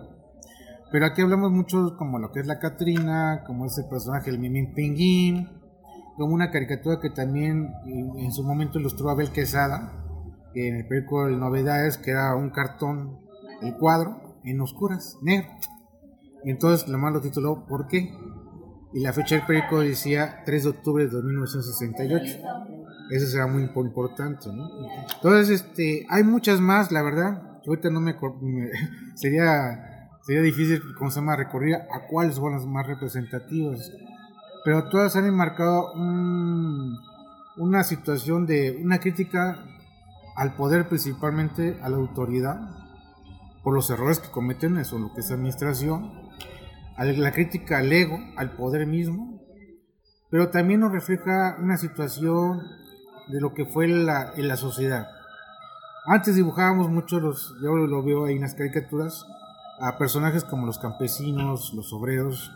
Pero 0.91 1.07
aquí 1.07 1.21
hablamos 1.21 1.51
mucho 1.51 1.97
como 1.97 2.19
lo 2.19 2.31
que 2.31 2.39
es 2.39 2.47
la 2.47 2.59
Catrina, 2.59 3.43
como 3.45 3.65
ese 3.65 3.83
personaje, 3.83 4.29
el 4.29 4.39
Mimín 4.39 4.73
Pinguín, 4.73 5.49
como 6.15 6.33
una 6.33 6.51
caricatura 6.51 6.99
que 7.01 7.09
también 7.09 7.73
en 7.85 8.31
su 8.31 8.43
momento 8.43 8.79
ilustró 8.79 9.09
Abel 9.09 9.31
Quesada, 9.31 9.91
que 10.53 10.67
en 10.69 10.75
el 10.77 10.87
periódico 10.87 11.25
de 11.25 11.35
Novedades, 11.35 11.97
que 11.97 12.11
era 12.11 12.35
un 12.35 12.51
cartón, 12.51 13.19
el 13.61 13.75
cuadro, 13.75 14.39
en 14.43 14.61
oscuras, 14.61 15.17
negro. 15.21 15.49
Entonces 16.45 16.87
lo 16.87 16.99
más 16.99 17.11
lo 17.11 17.21
tituló 17.21 17.65
¿Por 17.65 17.87
qué? 17.87 18.15
Y 18.93 18.99
la 19.01 19.11
fecha 19.11 19.35
del 19.35 19.45
periódico 19.45 19.79
decía 19.79 20.43
3 20.45 20.63
de 20.63 20.69
octubre 20.69 21.07
de 21.07 21.21
1968. 21.21 22.37
Eso 23.11 23.27
será 23.27 23.47
muy 23.47 23.63
importante, 23.63 24.49
¿no? 24.51 24.69
Entonces, 25.15 25.61
este, 25.61 26.05
hay 26.09 26.23
muchas 26.23 26.59
más, 26.59 26.91
la 26.91 27.03
verdad. 27.03 27.59
Ahorita 27.67 27.89
no 27.89 28.01
me, 28.01 28.15
sería 29.15 29.95
sería 30.25 30.41
difícil, 30.41 30.81
¿cómo 30.97 31.11
se 31.11 31.19
llama?, 31.19 31.35
recorrer 31.35 31.75
a 31.75 32.07
cuáles 32.07 32.35
son 32.35 32.53
las 32.53 32.65
más 32.65 32.87
representativas. 32.87 33.91
Pero 34.63 34.89
todas 34.89 35.15
han 35.15 35.27
enmarcado 35.27 35.93
una 37.57 37.83
situación 37.83 38.47
de 38.47 38.79
una 38.83 38.99
crítica 38.99 39.63
al 40.35 40.55
poder, 40.55 40.89
principalmente 40.89 41.79
a 41.83 41.89
la 41.89 41.97
autoridad, 41.97 42.59
por 43.63 43.75
los 43.75 43.89
errores 43.91 44.19
que 44.19 44.31
cometen, 44.31 44.77
eso 44.77 44.97
lo 44.97 45.13
que 45.13 45.21
es 45.21 45.31
administración, 45.31 46.11
a 46.97 47.05
la 47.05 47.31
crítica 47.31 47.77
al 47.77 47.93
ego, 47.93 48.17
al 48.35 48.55
poder 48.55 48.87
mismo, 48.87 49.41
pero 50.31 50.49
también 50.49 50.79
nos 50.79 50.91
refleja 50.91 51.55
una 51.61 51.77
situación 51.77 52.61
de 53.27 53.41
lo 53.41 53.53
que 53.53 53.65
fue 53.65 53.87
la, 53.87 54.33
en 54.35 54.47
la 54.47 54.57
sociedad. 54.57 55.07
Antes 56.07 56.35
dibujábamos 56.35 56.89
mucho, 56.89 57.19
los, 57.19 57.55
yo 57.63 57.75
lo 57.75 58.03
veo 58.03 58.25
ahí 58.25 58.35
en 58.35 58.41
las 58.41 58.53
caricaturas, 58.53 59.25
a 59.79 59.97
personajes 59.97 60.43
como 60.43 60.65
los 60.65 60.77
campesinos, 60.77 61.73
los 61.73 61.91
obreros, 61.93 62.51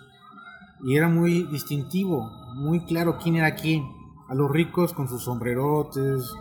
y 0.84 0.96
era 0.96 1.10
muy 1.10 1.44
distintivo, 1.44 2.30
muy 2.56 2.86
claro 2.86 3.18
quién 3.18 3.36
era 3.38 3.56
quién. 3.56 3.84
A 4.30 4.36
los 4.36 4.52
ricos 4.52 4.94
con 4.94 5.08
sus 5.08 5.24
sombrerotes, 5.24 6.32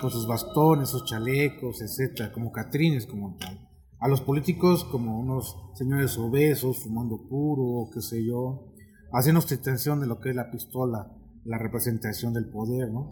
con 0.00 0.10
sus 0.10 0.26
bastones, 0.26 0.88
sus 0.88 1.04
chalecos, 1.04 1.82
etcétera, 1.82 2.32
como 2.32 2.50
catrines, 2.50 3.06
como 3.06 3.36
tal. 3.36 3.68
A 4.00 4.08
los 4.08 4.20
políticos 4.20 4.84
como 4.84 5.20
unos 5.20 5.56
señores 5.74 6.16
obesos, 6.18 6.82
fumando 6.82 7.28
puro, 7.28 7.90
qué 7.92 8.00
sé 8.00 8.24
yo, 8.24 8.72
haciendo 9.12 9.38
ostentación 9.38 10.00
de 10.00 10.06
lo 10.06 10.20
que 10.20 10.30
es 10.30 10.36
la 10.36 10.50
pistola, 10.50 11.12
la 11.44 11.58
representación 11.58 12.32
del 12.32 12.48
poder, 12.48 12.90
¿no? 12.90 13.10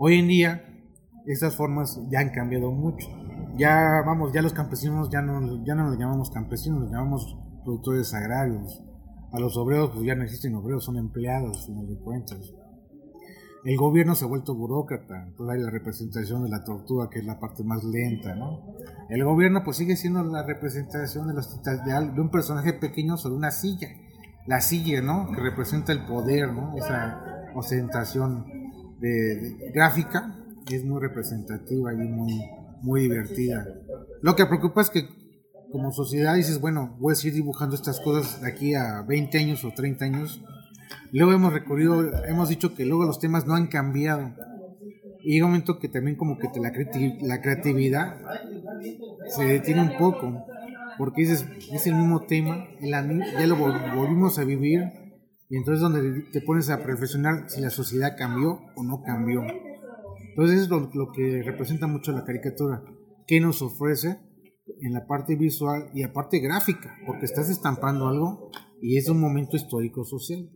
Hoy 0.00 0.20
en 0.20 0.28
día, 0.28 0.62
estas 1.26 1.56
formas 1.56 2.00
ya 2.08 2.20
han 2.20 2.30
cambiado 2.30 2.70
mucho. 2.70 3.08
Ya, 3.56 4.00
vamos, 4.06 4.32
ya 4.32 4.42
los 4.42 4.52
campesinos 4.52 5.10
ya 5.10 5.22
no, 5.22 5.64
ya 5.64 5.74
no 5.74 5.88
los 5.88 5.98
llamamos 5.98 6.30
campesinos, 6.30 6.82
los 6.82 6.92
llamamos 6.92 7.36
productores 7.64 8.14
agrarios. 8.14 8.80
A 9.32 9.40
los 9.40 9.56
obreros, 9.56 9.90
pues 9.90 10.06
ya 10.06 10.14
no 10.14 10.22
existen 10.22 10.54
obreros, 10.54 10.84
son 10.84 10.98
empleados, 10.98 11.66
final 11.66 11.88
de 11.88 11.98
cuentas. 11.98 12.38
El 13.64 13.76
gobierno 13.76 14.14
se 14.14 14.24
ha 14.24 14.28
vuelto 14.28 14.54
burócrata, 14.54 15.24
entonces 15.26 15.56
hay 15.56 15.62
la 15.64 15.70
representación 15.70 16.44
de 16.44 16.50
la 16.50 16.62
tortuga, 16.62 17.10
que 17.10 17.18
es 17.18 17.26
la 17.26 17.40
parte 17.40 17.64
más 17.64 17.82
lenta, 17.82 18.36
¿no? 18.36 18.76
El 19.08 19.24
gobierno, 19.24 19.62
pues 19.64 19.78
sigue 19.78 19.96
siendo 19.96 20.22
la 20.22 20.44
representación 20.44 21.26
de, 21.26 21.34
los, 21.34 21.60
de 21.64 22.20
un 22.20 22.30
personaje 22.30 22.72
pequeño 22.72 23.16
sobre 23.16 23.34
una 23.34 23.50
silla. 23.50 23.88
La 24.46 24.60
silla, 24.60 25.02
¿no? 25.02 25.26
Que 25.32 25.40
representa 25.40 25.90
el 25.90 26.06
poder, 26.06 26.52
¿no? 26.52 26.76
Esa 26.76 27.50
ostentación 27.56 28.67
de, 29.00 29.70
gráfica 29.74 30.34
es 30.70 30.84
muy 30.84 31.00
representativa 31.00 31.92
y 31.92 31.96
muy, 31.96 32.44
muy 32.82 33.02
divertida. 33.02 33.66
Lo 34.20 34.36
que 34.36 34.46
preocupa 34.46 34.82
es 34.82 34.90
que 34.90 35.08
como 35.70 35.92
sociedad 35.92 36.34
dices, 36.34 36.60
bueno, 36.60 36.96
voy 36.98 37.12
a 37.12 37.16
seguir 37.16 37.34
dibujando 37.34 37.74
estas 37.74 38.00
cosas 38.00 38.40
de 38.40 38.48
aquí 38.48 38.74
a 38.74 39.02
20 39.02 39.38
años 39.38 39.64
o 39.64 39.70
30 39.70 40.04
años. 40.04 40.42
Luego 41.12 41.32
hemos 41.32 41.52
recorrido, 41.52 42.24
hemos 42.24 42.48
dicho 42.48 42.74
que 42.74 42.86
luego 42.86 43.04
los 43.04 43.18
temas 43.18 43.46
no 43.46 43.54
han 43.54 43.66
cambiado. 43.66 44.34
Y 45.22 45.34
hay 45.34 45.42
un 45.42 45.48
momento 45.48 45.78
que 45.78 45.88
también 45.88 46.16
como 46.16 46.38
que 46.38 46.48
te 46.48 46.60
la, 46.60 46.72
la 47.20 47.42
creatividad 47.42 48.16
se 49.26 49.44
detiene 49.44 49.82
un 49.82 49.98
poco. 49.98 50.44
Porque 50.96 51.22
dices, 51.22 51.46
es 51.72 51.86
el 51.86 51.94
mismo 51.94 52.22
tema, 52.26 52.66
ya 52.80 53.46
lo 53.46 53.56
volvimos 53.56 54.38
a 54.38 54.44
vivir. 54.44 55.07
Y 55.48 55.56
entonces 55.56 55.80
donde 55.80 56.24
te 56.32 56.40
pones 56.42 56.68
a 56.70 56.76
reflexionar 56.76 57.48
si 57.48 57.60
la 57.60 57.70
sociedad 57.70 58.16
cambió 58.16 58.60
o 58.76 58.82
no 58.82 59.02
cambió. 59.02 59.42
Entonces 60.30 60.62
es 60.62 60.68
lo, 60.68 60.90
lo 60.92 61.10
que 61.12 61.42
representa 61.42 61.86
mucho 61.86 62.12
la 62.12 62.24
caricatura. 62.24 62.82
¿Qué 63.26 63.40
nos 63.40 63.62
ofrece? 63.62 64.18
en 64.80 64.92
la 64.92 65.06
parte 65.06 65.36
visual 65.36 65.90
y 65.94 66.02
aparte 66.02 66.38
gráfica, 66.40 66.96
porque 67.06 67.26
estás 67.26 67.48
estampando 67.50 68.08
algo 68.08 68.50
y 68.80 68.96
es 68.96 69.08
un 69.08 69.20
momento 69.20 69.56
histórico 69.56 70.04
social. 70.04 70.50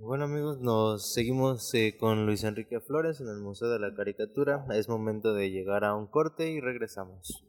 Bueno 0.00 0.24
amigos, 0.24 0.60
nos 0.60 1.14
seguimos 1.14 1.72
eh, 1.74 1.96
con 1.98 2.26
Luis 2.26 2.44
Enrique 2.44 2.80
Flores 2.80 3.20
en 3.20 3.28
el 3.28 3.40
Museo 3.40 3.70
de 3.70 3.78
la 3.78 3.94
Caricatura. 3.94 4.66
Es 4.74 4.88
momento 4.88 5.32
de 5.32 5.50
llegar 5.50 5.84
a 5.84 5.94
un 5.94 6.06
corte 6.06 6.50
y 6.50 6.60
regresamos. 6.60 7.46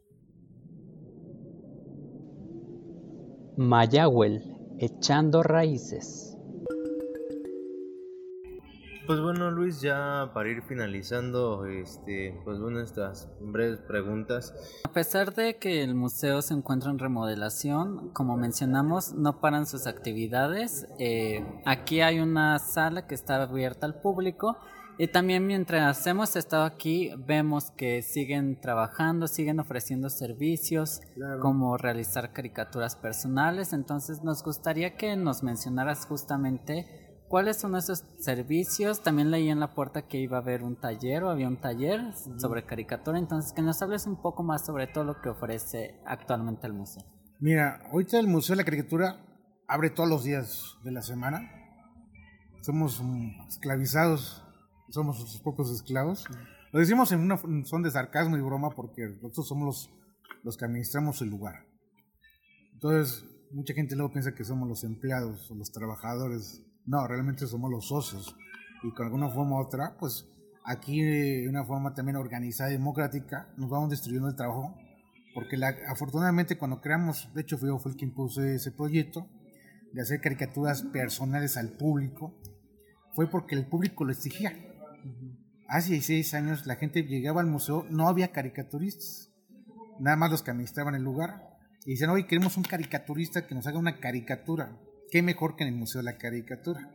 Mayagüel, 3.57 4.43
echando 4.79 5.43
raíces. 5.43 6.34
Pues 9.07 9.19
bueno, 9.19 9.51
Luis, 9.51 9.81
ya 9.81 10.31
para 10.33 10.49
ir 10.49 10.63
finalizando, 10.63 11.67
este, 11.67 12.39
pues 12.43 12.59
bueno, 12.59 12.79
estas 12.79 13.29
breves 13.39 13.79
preguntas. 13.81 14.55
A 14.83 14.91
pesar 14.93 15.35
de 15.35 15.57
que 15.57 15.83
el 15.83 15.93
museo 15.93 16.41
se 16.41 16.55
encuentra 16.55 16.89
en 16.89 16.97
remodelación, 16.97 18.09
como 18.13 18.35
mencionamos, 18.35 19.13
no 19.13 19.41
paran 19.41 19.67
sus 19.67 19.85
actividades. 19.85 20.87
Eh, 20.97 21.45
aquí 21.65 22.01
hay 22.01 22.19
una 22.19 22.57
sala 22.57 23.05
que 23.05 23.13
está 23.13 23.43
abierta 23.43 23.85
al 23.85 24.01
público 24.01 24.57
y 24.97 25.07
también 25.07 25.45
mientras 25.45 26.07
hemos 26.07 26.35
estado 26.35 26.63
aquí 26.63 27.11
vemos 27.17 27.69
que 27.71 28.01
siguen 28.01 28.59
trabajando, 28.59 29.27
siguen 29.27 29.59
ofreciendo 29.59 30.09
servicios 30.09 31.01
como 31.41 31.77
realizar 31.77 32.31
caricaturas 32.31 32.95
personales. 32.95 33.73
Entonces 33.73 34.23
nos 34.23 34.41
gustaría 34.41 34.95
que 34.95 35.17
nos 35.17 35.43
mencionaras 35.43 36.05
justamente 36.05 37.04
¿Cuáles 37.27 37.57
son 37.57 37.75
esos 37.75 38.03
servicios? 38.19 39.01
También 39.01 39.31
leí 39.31 39.49
en 39.49 39.59
la 39.59 39.73
puerta 39.73 40.03
que 40.07 40.19
iba 40.19 40.37
a 40.37 40.41
haber 40.41 40.63
un 40.63 40.75
taller 40.75 41.23
o 41.23 41.29
había 41.29 41.47
un 41.47 41.59
taller 41.59 42.13
sobre 42.37 42.65
caricatura, 42.65 43.17
entonces 43.17 43.51
que 43.51 43.63
nos 43.63 43.81
hables 43.81 44.05
un 44.05 44.21
poco 44.21 44.43
más 44.43 44.65
sobre 44.65 44.87
todo 44.87 45.03
lo 45.03 45.21
que 45.21 45.29
ofrece 45.29 45.99
actualmente 46.05 46.67
el 46.67 46.73
museo. 46.73 47.03
Mira, 47.39 47.81
ahorita 47.91 48.19
el 48.19 48.27
Museo 48.27 48.53
de 48.53 48.61
la 48.61 48.65
Caricatura 48.65 49.19
abre 49.67 49.89
todos 49.89 50.07
los 50.07 50.23
días 50.23 50.77
de 50.83 50.91
la 50.91 51.01
semana. 51.01 51.51
Somos 52.61 53.01
esclavizados, 53.49 54.43
somos 54.89 55.17
sus 55.19 55.41
propios 55.41 55.71
esclavos. 55.71 56.25
Lo 56.71 56.79
decimos 56.79 57.11
en 57.11 57.19
una 57.19 57.37
son 57.65 57.83
de 57.83 57.91
sarcasmo 57.91 58.37
y 58.37 58.41
broma 58.41 58.69
porque 58.69 59.07
nosotros 59.21 59.47
somos 59.47 59.65
los, 59.65 59.89
los 60.43 60.57
que 60.57 60.65
administramos 60.65 61.21
el 61.21 61.29
lugar. 61.29 61.65
Entonces, 62.73 63.25
mucha 63.51 63.73
gente 63.73 63.95
luego 63.95 64.13
piensa 64.13 64.33
que 64.33 64.43
somos 64.43 64.67
los 64.69 64.83
empleados 64.83 65.49
o 65.51 65.55
los 65.55 65.71
trabajadores 65.71 66.64
no, 66.85 67.07
realmente 67.07 67.47
somos 67.47 67.71
los 67.71 67.87
socios. 67.87 68.35
Y 68.83 68.91
con 68.93 69.07
alguna 69.07 69.29
forma 69.29 69.57
u 69.57 69.61
otra, 69.61 69.97
pues 69.97 70.27
aquí 70.63 71.01
de 71.01 71.47
una 71.49 71.63
forma 71.63 71.93
también 71.93 72.17
organizada 72.17 72.69
y 72.69 72.73
democrática, 72.73 73.49
nos 73.57 73.69
vamos 73.69 73.89
destruyendo 73.89 74.29
el 74.29 74.35
trabajo. 74.35 74.75
Porque 75.33 75.57
la, 75.57 75.75
afortunadamente 75.89 76.57
cuando 76.57 76.81
creamos, 76.81 77.29
de 77.33 77.41
hecho 77.41 77.57
yo 77.59 77.77
fue 77.79 77.91
el 77.91 77.97
que 77.97 78.05
impuse 78.05 78.55
ese 78.55 78.71
proyecto, 78.71 79.27
de 79.91 80.01
hacer 80.01 80.21
caricaturas 80.21 80.83
personales 80.83 81.57
al 81.57 81.69
público, 81.71 82.37
fue 83.13 83.29
porque 83.29 83.55
el 83.55 83.65
público 83.65 84.03
lo 84.03 84.11
exigía. 84.11 84.53
Hace 85.67 85.99
seis 86.01 86.33
años 86.33 86.67
la 86.67 86.75
gente 86.75 87.03
llegaba 87.03 87.41
al 87.41 87.47
museo, 87.47 87.85
no 87.89 88.07
había 88.07 88.31
caricaturistas, 88.31 89.31
nada 89.99 90.17
más 90.17 90.31
los 90.31 90.43
que 90.43 90.51
administraban 90.51 90.95
el 90.95 91.03
lugar. 91.03 91.49
Y 91.85 91.91
dicen, 91.91 92.09
hoy 92.09 92.25
queremos 92.25 92.57
un 92.57 92.63
caricaturista 92.63 93.47
que 93.47 93.55
nos 93.55 93.67
haga 93.67 93.79
una 93.79 93.99
caricatura 93.99 94.77
qué 95.15 95.21
mejor 95.21 95.55
que 95.55 95.63
en 95.63 95.69
el 95.69 95.79
Museo 95.79 95.99
de 95.99 96.11
la 96.11 96.17
Caricatura. 96.17 96.91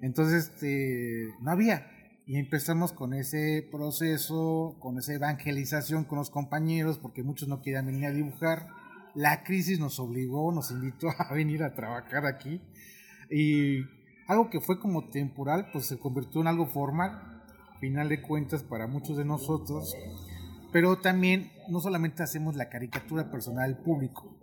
Entonces, 0.00 0.48
este, 0.48 1.28
no 1.40 1.52
había. 1.52 1.86
Y 2.26 2.36
empezamos 2.36 2.92
con 2.92 3.14
ese 3.14 3.64
proceso, 3.70 4.74
con 4.80 4.98
esa 4.98 5.14
evangelización 5.14 6.02
con 6.02 6.18
los 6.18 6.28
compañeros, 6.28 6.98
porque 6.98 7.22
muchos 7.22 7.46
no 7.46 7.62
querían 7.62 7.86
venir 7.86 8.06
a 8.06 8.10
dibujar. 8.10 8.66
La 9.14 9.44
crisis 9.44 9.78
nos 9.78 10.00
obligó, 10.00 10.50
nos 10.50 10.72
invitó 10.72 11.06
a 11.16 11.32
venir 11.32 11.62
a 11.62 11.72
trabajar 11.72 12.26
aquí. 12.26 12.60
Y 13.30 13.84
algo 14.26 14.50
que 14.50 14.60
fue 14.60 14.80
como 14.80 15.10
temporal, 15.10 15.68
pues 15.72 15.86
se 15.86 16.00
convirtió 16.00 16.40
en 16.40 16.48
algo 16.48 16.66
formal, 16.66 17.44
final 17.78 18.08
de 18.08 18.22
cuentas, 18.22 18.64
para 18.64 18.88
muchos 18.88 19.16
de 19.16 19.24
nosotros. 19.24 19.94
Pero 20.72 20.98
también, 20.98 21.52
no 21.68 21.78
solamente 21.78 22.24
hacemos 22.24 22.56
la 22.56 22.68
caricatura 22.68 23.30
personal 23.30 23.66
al 23.66 23.78
público, 23.78 24.36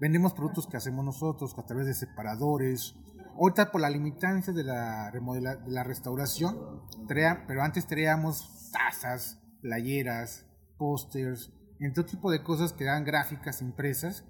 Vendemos 0.00 0.32
productos 0.32 0.66
que 0.66 0.78
hacemos 0.78 1.04
nosotros 1.04 1.54
a 1.58 1.66
través 1.66 1.86
de 1.86 1.92
separadores. 1.92 2.96
Ahorita 3.38 3.70
por 3.70 3.82
la 3.82 3.90
limitancia 3.90 4.52
de 4.52 4.64
la, 4.64 5.10
de 5.12 5.70
la 5.70 5.84
restauración, 5.84 6.56
pero 7.06 7.62
antes 7.62 7.86
traíamos 7.86 8.70
tazas, 8.72 9.38
playeras, 9.60 10.46
pósters, 10.78 11.52
entre 11.78 12.02
otro 12.02 12.12
tipo 12.12 12.30
de 12.30 12.42
cosas 12.42 12.72
que 12.72 12.84
eran 12.84 13.04
gráficas 13.04 13.60
impresas 13.60 14.24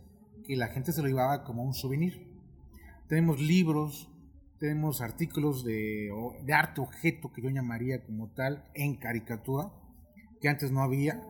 que 0.44 0.56
la 0.56 0.68
gente 0.68 0.92
se 0.92 1.02
lo 1.02 1.08
llevaba 1.08 1.44
como 1.44 1.62
un 1.62 1.74
souvenir. 1.74 2.28
Tenemos 3.08 3.40
libros, 3.40 4.10
tenemos 4.58 5.00
artículos 5.00 5.64
de, 5.64 6.10
de 6.44 6.52
arte 6.52 6.80
objeto 6.80 7.32
que 7.32 7.42
yo 7.42 7.48
llamaría 7.48 8.04
como 8.04 8.32
tal 8.32 8.64
en 8.74 8.96
caricatura, 8.96 9.72
que 10.40 10.48
antes 10.48 10.72
no 10.72 10.82
había. 10.82 11.20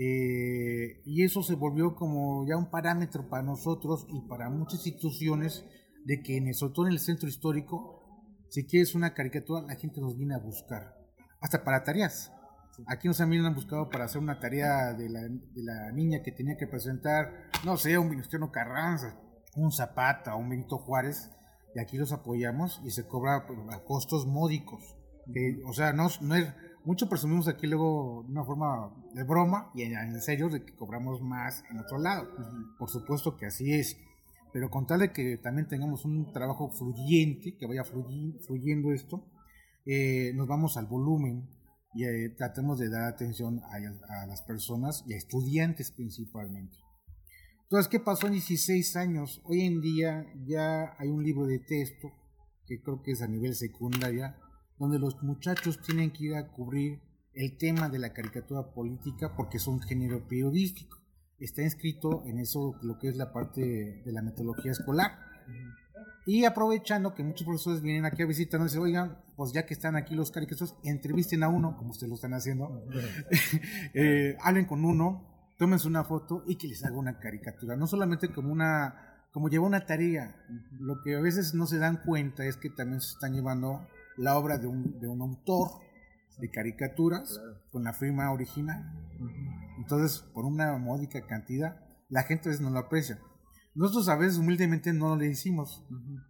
Eh, 0.00 1.02
y 1.04 1.24
eso 1.24 1.42
se 1.42 1.56
volvió 1.56 1.96
como 1.96 2.46
ya 2.46 2.56
un 2.56 2.70
parámetro 2.70 3.28
para 3.28 3.42
nosotros 3.42 4.06
y 4.08 4.20
para 4.28 4.48
muchas 4.48 4.86
instituciones 4.86 5.64
de 6.04 6.22
que, 6.22 6.36
en, 6.36 6.54
sobre 6.54 6.72
todo 6.72 6.86
en 6.86 6.92
el 6.92 7.00
centro 7.00 7.28
histórico, 7.28 7.98
si 8.48 8.64
quieres 8.64 8.94
una 8.94 9.12
caricatura, 9.12 9.62
la 9.66 9.74
gente 9.74 10.00
nos 10.00 10.16
viene 10.16 10.36
a 10.36 10.38
buscar, 10.38 10.96
hasta 11.40 11.64
para 11.64 11.82
tareas. 11.82 12.32
Aquí 12.86 13.08
nos 13.08 13.20
han 13.20 13.54
buscado 13.56 13.90
para 13.90 14.04
hacer 14.04 14.22
una 14.22 14.38
tarea 14.38 14.94
de 14.94 15.08
la, 15.08 15.22
de 15.22 15.62
la 15.64 15.90
niña 15.90 16.22
que 16.22 16.30
tenía 16.30 16.56
que 16.56 16.68
presentar, 16.68 17.50
no 17.64 17.76
sé, 17.76 17.98
un 17.98 18.08
Venustiano 18.08 18.52
Carranza, 18.52 19.20
un 19.56 19.72
Zapata, 19.72 20.36
un 20.36 20.48
Benito 20.48 20.78
Juárez, 20.78 21.28
y 21.74 21.80
aquí 21.80 21.96
los 21.96 22.12
apoyamos 22.12 22.80
y 22.84 22.92
se 22.92 23.08
cobra 23.08 23.46
pues, 23.48 23.58
a 23.72 23.82
costos 23.82 24.28
módicos. 24.28 24.96
o 25.66 25.72
sea, 25.72 25.92
no, 25.92 26.06
no 26.20 26.36
es 26.36 26.54
mucho 26.84 27.08
presumimos 27.08 27.48
aquí 27.48 27.66
luego 27.66 28.24
de 28.26 28.32
una 28.32 28.44
forma 28.44 28.90
de 29.14 29.24
broma 29.24 29.70
y 29.74 29.82
en, 29.82 30.20
serio 30.20 30.48
de 30.48 30.64
que 30.64 30.74
cobramos 30.74 31.20
más 31.20 31.62
en 31.70 31.78
otro 31.78 31.98
lado. 31.98 32.28
Por 32.78 32.88
supuesto 32.88 33.36
que 33.36 33.46
así 33.46 33.72
es. 33.72 33.96
Pero 34.52 34.70
con 34.70 34.86
tal 34.86 35.00
de 35.00 35.12
que 35.12 35.36
también 35.36 35.68
tengamos 35.68 36.04
un 36.04 36.32
trabajo 36.32 36.70
fluyente, 36.70 37.56
que 37.56 37.66
vaya 37.66 37.84
fluyendo 37.84 38.92
esto, 38.92 39.26
eh, 39.84 40.32
nos 40.34 40.48
vamos 40.48 40.76
al 40.76 40.86
volumen 40.86 41.48
y 41.94 42.04
eh, 42.04 42.30
tratemos 42.36 42.78
de 42.78 42.88
dar 42.88 43.04
atención 43.04 43.60
a, 43.64 44.22
a, 44.22 44.26
las 44.26 44.42
personas 44.42 45.04
y 45.06 45.14
a 45.14 45.16
estudiantes 45.16 45.90
principalmente. 45.90 46.76
Entonces, 47.62 47.88
¿qué 47.88 48.00
pasó 48.00 48.26
en 48.26 48.34
16 48.34 48.96
años? 48.96 49.42
Hoy 49.44 49.62
en 49.62 49.80
día 49.80 50.24
ya 50.46 50.94
hay 50.98 51.08
un 51.08 51.22
libro 51.22 51.46
de 51.46 51.58
texto, 51.58 52.10
que 52.66 52.80
creo 52.80 53.02
que 53.02 53.12
es 53.12 53.22
a 53.22 53.26
nivel 53.26 53.54
secundaria, 53.54 54.38
donde 54.78 54.98
los 54.98 55.22
muchachos 55.22 55.80
tienen 55.80 56.12
que 56.12 56.24
ir 56.24 56.34
a 56.34 56.48
cubrir 56.48 57.00
el 57.34 57.56
tema 57.56 57.88
de 57.88 57.98
la 57.98 58.12
caricatura 58.12 58.72
política 58.72 59.34
porque 59.36 59.58
es 59.58 59.66
un 59.66 59.80
género 59.80 60.26
periodístico. 60.26 60.98
Está 61.38 61.62
inscrito 61.62 62.24
en 62.26 62.38
eso 62.38 62.74
lo 62.82 62.98
que 62.98 63.08
es 63.08 63.16
la 63.16 63.32
parte 63.32 64.02
de 64.04 64.12
la 64.12 64.22
metodología 64.22 64.72
escolar. 64.72 65.18
Y 66.26 66.44
aprovechando 66.44 67.14
que 67.14 67.22
muchos 67.22 67.46
profesores 67.46 67.80
vienen 67.80 68.04
aquí 68.04 68.22
a 68.22 68.26
visitarnos, 68.26 68.70
dicen, 68.70 68.82
oigan, 68.82 69.18
pues 69.36 69.52
ya 69.52 69.64
que 69.64 69.72
están 69.72 69.96
aquí 69.96 70.14
los 70.14 70.30
caricaturas, 70.30 70.74
entrevisten 70.84 71.42
a 71.42 71.48
uno, 71.48 71.76
como 71.76 71.92
ustedes 71.92 72.10
lo 72.10 72.16
están 72.16 72.34
haciendo, 72.34 72.84
eh, 73.94 74.36
hablen 74.42 74.66
con 74.66 74.84
uno, 74.84 75.54
tómense 75.56 75.88
una 75.88 76.04
foto 76.04 76.44
y 76.46 76.56
que 76.56 76.68
les 76.68 76.84
haga 76.84 76.98
una 76.98 77.18
caricatura. 77.18 77.76
No 77.76 77.86
solamente 77.86 78.30
como 78.30 78.52
una, 78.52 79.24
como 79.32 79.48
lleva 79.48 79.64
una 79.64 79.86
tarea, 79.86 80.36
lo 80.78 81.02
que 81.02 81.16
a 81.16 81.20
veces 81.20 81.54
no 81.54 81.66
se 81.66 81.78
dan 81.78 82.02
cuenta 82.04 82.44
es 82.44 82.56
que 82.56 82.68
también 82.68 83.00
se 83.00 83.12
están 83.12 83.32
llevando 83.32 83.86
la 84.18 84.36
obra 84.36 84.58
de 84.58 84.66
un, 84.66 85.00
de 85.00 85.08
un 85.08 85.22
autor 85.22 85.70
de 86.38 86.50
caricaturas 86.50 87.40
con 87.70 87.84
la 87.84 87.92
firma 87.92 88.30
original. 88.32 88.84
Entonces, 89.78 90.20
por 90.34 90.44
una 90.44 90.76
módica 90.78 91.26
cantidad, 91.26 91.80
la 92.08 92.22
gente 92.22 92.48
a 92.48 92.50
veces 92.50 92.60
no 92.60 92.70
lo 92.70 92.78
aprecia. 92.78 93.18
Nosotros 93.74 94.08
a 94.08 94.16
veces 94.16 94.38
humildemente 94.38 94.92
no 94.92 95.16
lo 95.16 95.24
hicimos, 95.24 95.84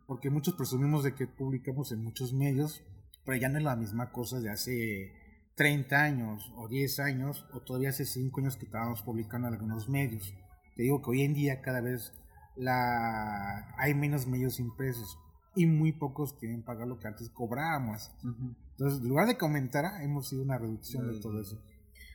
porque 0.06 0.30
muchos 0.30 0.54
presumimos 0.54 1.04
de 1.04 1.14
que 1.14 1.26
publicamos 1.26 1.92
en 1.92 2.02
muchos 2.02 2.32
medios, 2.32 2.82
pero 3.24 3.38
ya 3.38 3.48
no 3.48 3.58
es 3.58 3.64
la 3.64 3.76
misma 3.76 4.10
cosa 4.12 4.40
de 4.40 4.50
hace 4.50 5.12
30 5.56 6.02
años 6.02 6.52
o 6.56 6.68
10 6.68 7.00
años, 7.00 7.46
o 7.52 7.60
todavía 7.62 7.90
hace 7.90 8.04
5 8.04 8.40
años 8.40 8.56
que 8.56 8.66
estábamos 8.66 9.02
publicando 9.02 9.48
en 9.48 9.54
algunos 9.54 9.88
medios. 9.88 10.34
Te 10.76 10.82
digo 10.82 11.00
que 11.00 11.10
hoy 11.10 11.22
en 11.22 11.34
día 11.34 11.60
cada 11.62 11.80
vez 11.80 12.12
la... 12.56 13.74
hay 13.78 13.94
menos 13.94 14.26
medios 14.26 14.60
impresos 14.60 15.18
y 15.58 15.66
muy 15.66 15.92
pocos 15.92 16.34
quieren 16.34 16.62
pagar 16.62 16.86
lo 16.86 17.00
que 17.00 17.08
antes 17.08 17.28
cobrábamos. 17.30 18.12
Entonces, 18.22 19.00
en 19.00 19.08
lugar 19.08 19.26
de 19.26 19.36
comentar, 19.36 20.00
hemos 20.02 20.28
sido 20.28 20.42
una 20.42 20.56
reducción 20.56 21.12
de 21.12 21.20
todo 21.20 21.40
eso. 21.40 21.60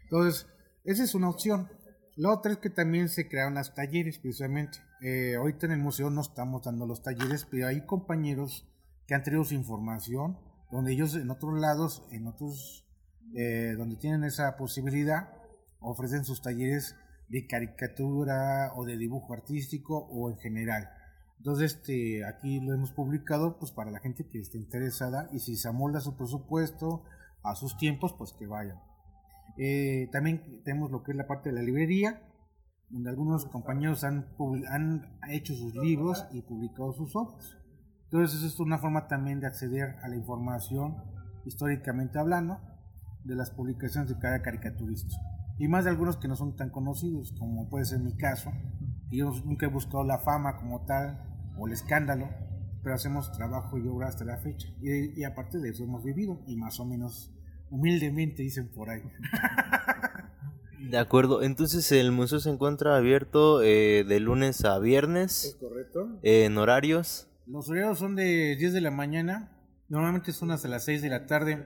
Entonces, 0.03 0.47
esa 0.85 1.03
es 1.03 1.13
una 1.13 1.29
opción. 1.29 1.67
La 2.15 2.31
otra 2.31 2.53
es 2.53 2.59
que 2.59 2.69
también 2.69 3.09
se 3.09 3.27
crearon 3.27 3.55
las 3.55 3.75
talleres, 3.75 4.17
precisamente. 4.19 4.77
Eh, 5.01 5.35
ahorita 5.35 5.65
en 5.65 5.73
el 5.73 5.79
museo 5.79 6.09
no 6.09 6.21
estamos 6.21 6.63
dando 6.63 6.85
los 6.85 7.03
talleres, 7.03 7.45
pero 7.51 7.67
hay 7.67 7.85
compañeros 7.85 8.65
que 9.07 9.13
han 9.13 9.23
traído 9.23 9.43
su 9.43 9.55
información, 9.55 10.37
donde 10.71 10.93
ellos 10.93 11.13
en 11.15 11.29
otros 11.29 11.59
lados, 11.59 12.07
en 12.11 12.27
otros, 12.27 12.87
eh, 13.35 13.73
donde 13.77 13.97
tienen 13.97 14.23
esa 14.23 14.55
posibilidad, 14.55 15.33
ofrecen 15.81 16.23
sus 16.23 16.41
talleres 16.41 16.95
de 17.27 17.45
caricatura 17.45 18.71
o 18.75 18.85
de 18.85 18.95
dibujo 18.95 19.33
artístico 19.33 19.97
o 19.97 20.29
en 20.29 20.37
general. 20.37 20.89
Entonces, 21.43 21.73
este, 21.73 22.23
aquí 22.23 22.61
lo 22.61 22.73
hemos 22.73 22.93
publicado 22.93 23.59
pues 23.59 23.73
para 23.73 23.91
la 23.91 23.99
gente 23.99 24.25
que 24.29 24.39
esté 24.39 24.57
interesada 24.57 25.27
y 25.33 25.39
si 25.39 25.57
se 25.57 25.67
amolda 25.67 25.99
su 25.99 26.15
presupuesto 26.15 27.03
a 27.43 27.53
sus 27.55 27.75
tiempos, 27.75 28.15
pues 28.17 28.31
que 28.31 28.47
vayan. 28.47 28.79
Eh, 29.57 30.07
también 30.13 30.63
tenemos 30.63 30.89
lo 30.89 31.03
que 31.03 31.11
es 31.11 31.17
la 31.17 31.27
parte 31.27 31.49
de 31.49 31.55
la 31.55 31.61
librería, 31.61 32.23
donde 32.89 33.09
algunos 33.09 33.45
compañeros 33.47 34.05
han, 34.05 34.29
han 34.69 35.19
hecho 35.31 35.53
sus 35.53 35.75
libros 35.75 36.25
y 36.31 36.43
publicado 36.43 36.93
sus 36.93 37.13
obras. 37.13 37.57
Entonces, 38.05 38.41
es 38.41 38.57
una 38.61 38.77
forma 38.77 39.09
también 39.09 39.41
de 39.41 39.47
acceder 39.47 39.97
a 40.01 40.07
la 40.07 40.15
información, 40.15 40.95
históricamente 41.43 42.19
hablando, 42.19 42.61
de 43.25 43.35
las 43.35 43.51
publicaciones 43.51 44.09
de 44.09 44.17
cada 44.17 44.41
caricaturista. 44.41 45.13
Y 45.59 45.67
más 45.67 45.83
de 45.83 45.89
algunos 45.89 46.15
que 46.15 46.29
no 46.29 46.37
son 46.37 46.55
tan 46.55 46.69
conocidos, 46.69 47.33
como 47.37 47.67
puede 47.67 47.83
ser 47.83 47.99
mi 47.99 48.15
caso. 48.15 48.49
Yo 49.11 49.29
nunca 49.43 49.65
he 49.65 49.69
buscado 49.69 50.05
la 50.05 50.19
fama 50.19 50.55
como 50.55 50.85
tal, 50.85 51.32
o 51.57 51.67
el 51.67 51.73
escándalo, 51.73 52.29
pero 52.81 52.95
hacemos 52.95 53.31
trabajo 53.31 53.77
y 53.77 53.87
obra 53.87 54.07
hasta 54.07 54.25
la 54.25 54.37
fecha. 54.37 54.67
Y, 54.81 55.23
aparte 55.23 55.59
de 55.59 55.69
eso 55.69 55.83
hemos 55.83 56.03
vivido, 56.03 56.41
y 56.47 56.57
más 56.57 56.79
o 56.79 56.85
menos 56.85 57.31
humildemente 57.69 58.43
dicen 58.43 58.69
por 58.69 58.89
ahí. 58.89 59.01
De 60.89 60.97
acuerdo, 60.97 61.43
entonces 61.43 61.89
el 61.93 62.11
museo 62.11 62.41
se 62.41 62.49
encuentra 62.49 62.97
abierto 62.97 63.63
eh, 63.63 64.03
de 64.03 64.19
lunes 64.19 64.65
a 64.65 64.77
viernes. 64.79 65.45
¿Es 65.45 65.55
correcto? 65.55 66.19
en 66.21 66.57
horarios. 66.57 67.29
Los 67.47 67.69
horarios 67.69 67.97
son 67.97 68.15
de 68.15 68.55
10 68.57 68.73
de 68.73 68.81
la 68.81 68.91
mañana, 68.91 69.57
normalmente 69.87 70.33
son 70.33 70.51
hasta 70.51 70.67
las 70.67 70.83
6 70.83 71.01
de 71.01 71.09
la 71.09 71.25
tarde, 71.25 71.65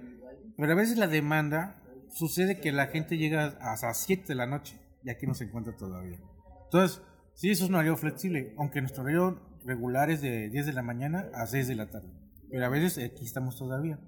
pero 0.56 0.72
a 0.72 0.76
veces 0.76 0.98
la 0.98 1.08
demanda 1.08 1.82
sucede 2.10 2.60
que 2.60 2.72
la 2.72 2.88
gente 2.88 3.18
llega 3.18 3.58
hasta 3.60 3.88
las 3.88 4.00
7 4.02 4.26
de 4.28 4.36
la 4.36 4.46
noche 4.46 4.80
y 5.04 5.10
aquí 5.10 5.26
no 5.26 5.34
se 5.34 5.46
encuentra 5.46 5.76
todavía. 5.76 6.20
Entonces, 6.66 7.02
sí, 7.34 7.50
eso 7.50 7.64
es 7.64 7.70
un 7.70 7.76
horario 7.76 7.98
flexible, 7.98 8.54
aunque 8.58 8.82
nuestro 8.82 9.04
horario 9.04 9.40
regulares 9.68 10.22
de 10.22 10.50
10 10.50 10.66
de 10.66 10.74
la 10.74 10.82
mañana 10.82 11.30
a 11.34 11.46
6 11.46 11.68
de 11.68 11.76
la 11.76 11.90
tarde. 11.90 12.10
Pero 12.50 12.66
a 12.66 12.70
veces 12.70 13.04
aquí 13.04 13.26
estamos 13.26 13.58
todavía, 13.58 14.00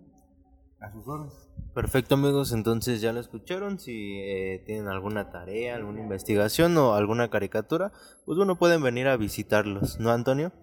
a 0.79 0.91
sus 0.91 1.05
órdenes. 1.05 1.33
Perfecto 1.75 2.15
amigos, 2.15 2.53
entonces 2.53 3.01
ya 3.01 3.11
lo 3.11 3.19
escucharon, 3.19 3.77
si 3.77 4.17
eh, 4.17 4.63
tienen 4.65 4.87
alguna 4.87 5.29
tarea, 5.29 5.75
alguna 5.75 6.01
investigación 6.01 6.75
o 6.77 6.95
alguna 6.95 7.29
caricatura, 7.29 7.91
pues 8.25 8.37
bueno, 8.37 8.57
pueden 8.57 8.81
venir 8.81 9.07
a 9.07 9.17
visitarlos, 9.17 9.99
¿no 9.99 10.11
Antonio? 10.11 10.53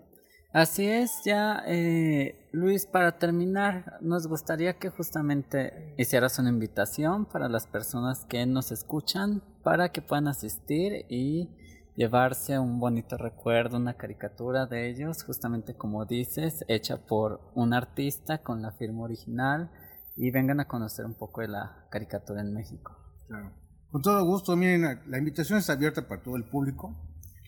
Así 0.53 0.87
es, 0.87 1.23
ya 1.25 1.63
eh, 1.67 2.49
Luis, 2.53 2.87
para 2.87 3.19
terminar, 3.19 3.99
nos 4.01 4.27
gustaría 4.27 4.79
que 4.79 4.89
justamente 4.89 5.95
hicieras 5.99 6.39
una 6.39 6.49
invitación 6.49 7.27
para 7.27 7.51
las 7.51 7.67
personas 7.67 8.25
que 8.25 8.47
nos 8.47 8.73
escuchan 8.73 9.43
para 9.63 9.91
que 9.91 10.01
puedan 10.01 10.29
asistir 10.29 11.05
y 11.11 11.51
llevarse 11.97 12.59
un 12.59 12.79
bonito 12.79 13.17
recuerdo, 13.17 13.79
una 13.79 13.97
caricatura 13.97 14.67
de 14.67 14.89
ellos, 14.89 15.25
justamente 15.25 15.75
como 15.75 16.05
dices, 16.05 16.65
hecha 16.69 17.07
por 17.07 17.41
un 17.55 17.73
artista 17.73 18.43
con 18.43 18.63
la 18.63 18.73
firma 18.73 19.03
original 19.03 19.71
y 20.15 20.31
vengan 20.31 20.61
a 20.61 20.69
conocer 20.69 21.07
un 21.07 21.15
poco 21.15 21.41
de 21.41 21.49
la 21.49 21.89
caricatura 21.91 22.43
en 22.43 22.53
México. 22.53 22.97
Claro. 23.27 23.53
Con 23.91 24.03
todo 24.03 24.25
gusto, 24.27 24.57
miren, 24.57 25.01
la 25.07 25.19
invitación 25.19 25.59
está 25.59 25.73
abierta 25.73 26.07
para 26.07 26.23
todo 26.23 26.37
el 26.37 26.45
público. 26.45 26.95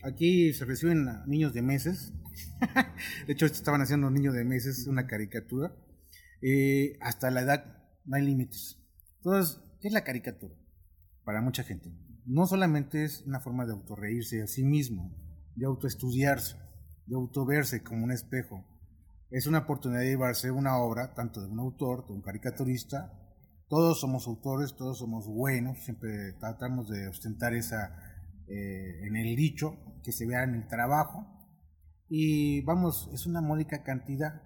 Aquí 0.03 0.51
se 0.53 0.65
reciben 0.65 1.05
niños 1.27 1.53
de 1.53 1.61
meses. 1.61 2.13
de 3.27 3.33
hecho, 3.33 3.45
estaban 3.45 3.81
haciendo 3.81 4.09
niños 4.09 4.33
de 4.33 4.45
meses 4.45 4.87
una 4.87 5.05
caricatura. 5.05 5.73
Eh, 6.41 6.97
hasta 7.01 7.29
la 7.29 7.41
edad 7.41 7.65
no 8.05 8.15
hay 8.15 8.25
límites. 8.25 8.81
Entonces, 9.17 9.61
¿qué 9.81 9.89
es 9.89 9.93
la 9.93 10.03
caricatura? 10.03 10.55
Para 11.23 11.41
mucha 11.41 11.63
gente 11.63 11.91
no 12.29 12.45
solamente 12.45 13.03
es 13.03 13.23
una 13.25 13.39
forma 13.39 13.65
de 13.65 13.73
autorreírse 13.73 14.43
a 14.43 14.47
sí 14.47 14.63
mismo, 14.63 15.11
de 15.55 15.65
autoestudiarse, 15.65 16.57
de 17.07 17.15
autoverse 17.15 17.83
como 17.83 18.03
un 18.03 18.11
espejo. 18.11 18.63
Es 19.31 19.47
una 19.47 19.59
oportunidad 19.59 20.01
de 20.01 20.09
llevarse 20.09 20.51
una 20.51 20.77
obra, 20.77 21.15
tanto 21.15 21.41
de 21.41 21.47
un 21.47 21.59
autor, 21.59 22.05
de 22.05 22.13
un 22.13 22.21
caricaturista. 22.21 23.11
Todos 23.67 23.99
somos 23.99 24.27
autores, 24.27 24.75
todos 24.75 24.99
somos 24.99 25.25
buenos, 25.27 25.79
siempre 25.83 26.33
tratamos 26.39 26.87
de 26.89 27.07
ostentar 27.07 27.55
esa 27.55 27.95
eh, 28.47 29.07
en 29.07 29.15
el 29.15 29.35
dicho, 29.35 29.79
que 30.03 30.11
se 30.11 30.27
vea 30.27 30.43
en 30.43 30.53
el 30.53 30.67
trabajo. 30.67 31.25
Y 32.09 32.61
vamos, 32.61 33.09
es 33.11 33.25
una 33.25 33.41
módica 33.41 33.81
cantidad 33.81 34.43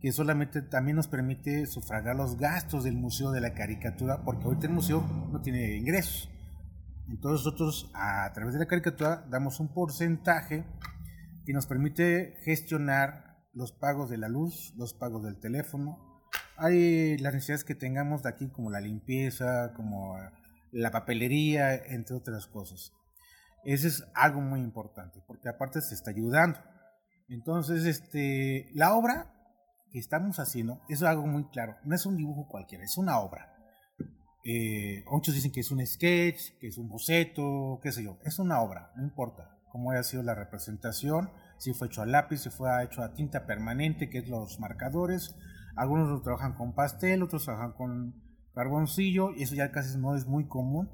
que 0.00 0.12
solamente 0.12 0.62
también 0.62 0.96
nos 0.96 1.08
permite 1.08 1.66
sufragar 1.66 2.14
los 2.14 2.36
gastos 2.36 2.84
del 2.84 2.94
Museo 2.94 3.32
de 3.32 3.40
la 3.40 3.54
Caricatura, 3.54 4.22
porque 4.24 4.44
ahorita 4.44 4.68
el 4.68 4.72
museo 4.72 5.00
no 5.32 5.40
tiene 5.40 5.76
ingresos. 5.76 6.30
Entonces 7.08 7.44
nosotros 7.44 7.90
a 7.94 8.32
través 8.32 8.54
de 8.54 8.60
la 8.60 8.66
caricatura 8.66 9.26
damos 9.28 9.60
un 9.60 9.72
porcentaje 9.72 10.64
que 11.44 11.52
nos 11.52 11.66
permite 11.66 12.36
gestionar 12.44 13.36
los 13.52 13.72
pagos 13.72 14.10
de 14.10 14.18
la 14.18 14.28
luz, 14.28 14.72
los 14.76 14.94
pagos 14.94 15.22
del 15.22 15.38
teléfono. 15.38 15.98
Hay 16.56 17.18
las 17.18 17.34
necesidades 17.34 17.64
que 17.64 17.74
tengamos 17.74 18.22
de 18.22 18.30
aquí 18.30 18.48
como 18.48 18.70
la 18.70 18.80
limpieza, 18.80 19.72
como 19.74 20.16
la 20.72 20.90
papelería, 20.90 21.74
entre 21.74 22.16
otras 22.16 22.46
cosas. 22.46 22.92
Eso 23.64 23.86
es 23.86 24.04
algo 24.14 24.40
muy 24.40 24.60
importante, 24.60 25.22
porque 25.26 25.48
aparte 25.48 25.80
se 25.80 25.94
está 25.94 26.10
ayudando. 26.10 26.58
Entonces, 27.28 27.84
este, 27.84 28.68
la 28.74 28.94
obra 28.94 29.32
que 29.90 29.98
estamos 29.98 30.38
haciendo 30.38 30.82
es 30.88 31.02
algo 31.02 31.26
muy 31.26 31.48
claro. 31.48 31.76
No 31.84 31.94
es 31.94 32.04
un 32.04 32.16
dibujo 32.16 32.46
cualquiera, 32.48 32.84
es 32.84 32.98
una 32.98 33.18
obra. 33.20 33.53
Eh, 34.44 35.04
muchos 35.10 35.34
dicen 35.34 35.52
que 35.52 35.60
es 35.60 35.70
un 35.70 35.84
sketch, 35.84 36.58
que 36.60 36.68
es 36.68 36.78
un 36.78 36.88
boceto, 36.88 37.80
qué 37.82 37.92
sé 37.92 38.04
yo. 38.04 38.18
Es 38.24 38.38
una 38.38 38.60
obra, 38.60 38.92
no 38.96 39.02
importa 39.02 39.58
cómo 39.72 39.90
haya 39.90 40.04
sido 40.04 40.22
la 40.22 40.34
representación, 40.34 41.30
si 41.58 41.72
fue 41.72 41.88
hecho 41.88 42.02
a 42.02 42.06
lápiz, 42.06 42.38
si 42.38 42.50
fue 42.50 42.68
hecho 42.84 43.02
a 43.02 43.14
tinta 43.14 43.46
permanente, 43.46 44.08
que 44.08 44.18
es 44.18 44.28
los 44.28 44.60
marcadores. 44.60 45.34
Algunos 45.76 46.22
trabajan 46.22 46.54
con 46.54 46.74
pastel, 46.74 47.24
otros 47.24 47.44
trabajan 47.44 47.72
con, 47.72 48.24
carboncillo, 48.54 49.32
y 49.34 49.42
eso 49.42 49.54
ya 49.54 49.72
casi 49.72 49.98
no 49.98 50.14
es 50.14 50.26
muy 50.26 50.46
común. 50.46 50.88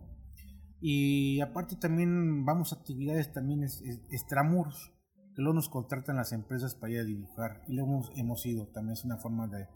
Y 0.81 1.41
aparte 1.41 1.77
también 1.77 2.45
vamos 2.47 2.73
a 2.73 2.77
actividades 2.77 3.33
también 3.33 3.63
extramuros, 4.11 4.93
que 5.35 5.43
luego 5.43 5.55
nos 5.55 5.69
contratan 5.69 6.17
las 6.17 6.33
empresas 6.33 6.75
para 6.75 6.95
ir 6.95 7.01
a 7.01 7.05
dibujar, 7.05 7.63
y 7.69 7.75
luego 7.75 8.11
hemos, 8.17 8.47
ido, 8.47 8.67
también 8.69 8.95
es 8.95 9.05
una 9.05 9.19
forma 9.19 9.47
de, 9.47 9.69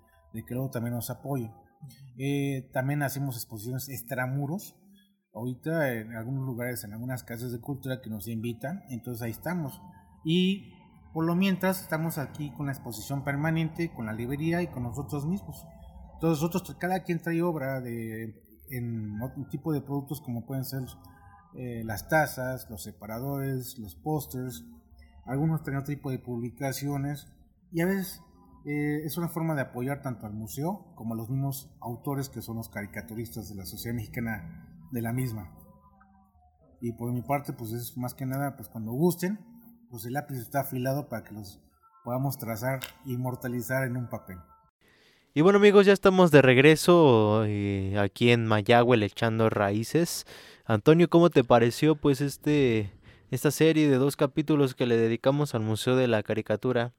que 0.44 0.54
luego 0.54 0.70
también 0.70 0.94
nos 0.94 1.10
apoyen. 1.10 1.52
Eh, 2.18 2.70
también 2.72 3.02
hacemos 3.02 3.36
exposiciones 3.36 3.88
extramuros, 3.88 4.76
ahorita 5.34 5.92
en 5.92 6.14
algunos 6.16 6.46
lugares, 6.46 6.84
en 6.84 6.92
algunas 6.92 7.24
casas 7.24 7.52
de 7.52 7.60
cultura 7.60 8.00
que 8.00 8.10
nos 8.10 8.28
invitan, 8.28 8.82
entonces 8.88 9.22
ahí 9.22 9.32
estamos. 9.32 9.80
Y 10.24 10.72
por 11.12 11.24
lo 11.24 11.34
mientras 11.34 11.80
estamos 11.80 12.18
aquí 12.18 12.50
con 12.52 12.66
la 12.66 12.72
exposición 12.72 13.24
permanente, 13.24 13.92
con 13.94 14.06
la 14.06 14.12
librería 14.12 14.62
y 14.62 14.68
con 14.68 14.82
nosotros 14.82 15.26
mismos. 15.26 15.64
Todos 16.20 16.40
nosotros, 16.42 16.76
cada 16.78 17.02
quien 17.02 17.20
trae 17.20 17.42
obra 17.42 17.80
de, 17.80 18.42
en 18.70 19.20
otro 19.22 19.46
tipo 19.48 19.72
de 19.72 19.80
productos 19.80 20.20
como 20.20 20.46
pueden 20.46 20.64
ser 20.64 20.82
eh, 21.54 21.82
las 21.84 22.08
tazas, 22.08 22.68
los 22.70 22.82
separadores, 22.82 23.78
los 23.78 23.94
pósters, 23.94 24.64
algunos 25.24 25.62
traen 25.62 25.78
otro 25.78 25.94
tipo 25.94 26.10
de 26.10 26.18
publicaciones 26.18 27.28
y 27.72 27.80
a 27.80 27.86
veces 27.86 28.20
eh, 28.66 29.02
es 29.04 29.16
una 29.18 29.28
forma 29.28 29.54
de 29.54 29.62
apoyar 29.62 30.00
tanto 30.02 30.26
al 30.26 30.32
museo 30.32 30.92
como 30.94 31.14
a 31.14 31.16
los 31.16 31.28
mismos 31.28 31.70
autores 31.80 32.28
que 32.28 32.40
son 32.40 32.56
los 32.56 32.68
caricaturistas 32.68 33.48
de 33.48 33.56
la 33.56 33.66
sociedad 33.66 33.94
mexicana 33.94 34.86
de 34.90 35.02
la 35.02 35.12
misma. 35.12 35.52
Y 36.80 36.92
por 36.92 37.12
mi 37.12 37.22
parte, 37.22 37.52
pues 37.52 37.72
es 37.72 37.96
más 37.96 38.14
que 38.14 38.26
nada, 38.26 38.56
pues 38.56 38.68
cuando 38.68 38.92
gusten, 38.92 39.38
pues 39.90 40.04
el 40.06 40.14
lápiz 40.14 40.38
está 40.38 40.60
afilado 40.60 41.08
para 41.08 41.24
que 41.24 41.34
los 41.34 41.60
podamos 42.04 42.38
trazar 42.38 42.80
e 43.06 43.12
inmortalizar 43.12 43.84
en 43.84 43.96
un 43.96 44.08
papel. 44.08 44.38
Y 45.36 45.40
bueno 45.40 45.58
amigos, 45.58 45.84
ya 45.84 45.92
estamos 45.92 46.30
de 46.30 46.42
regreso 46.42 47.44
eh, 47.44 47.98
aquí 47.98 48.30
en 48.30 48.46
Mayagüe 48.46 49.04
echando 49.04 49.50
raíces. 49.50 50.26
Antonio, 50.64 51.10
¿cómo 51.10 51.28
te 51.28 51.42
pareció 51.42 51.96
pues 51.96 52.20
este 52.20 52.92
esta 53.30 53.50
serie 53.50 53.90
de 53.90 53.96
dos 53.96 54.16
capítulos 54.16 54.74
que 54.74 54.86
le 54.86 54.96
dedicamos 54.96 55.54
al 55.54 55.62
Museo 55.62 55.96
de 55.96 56.06
la 56.06 56.22
Caricatura? 56.22 56.92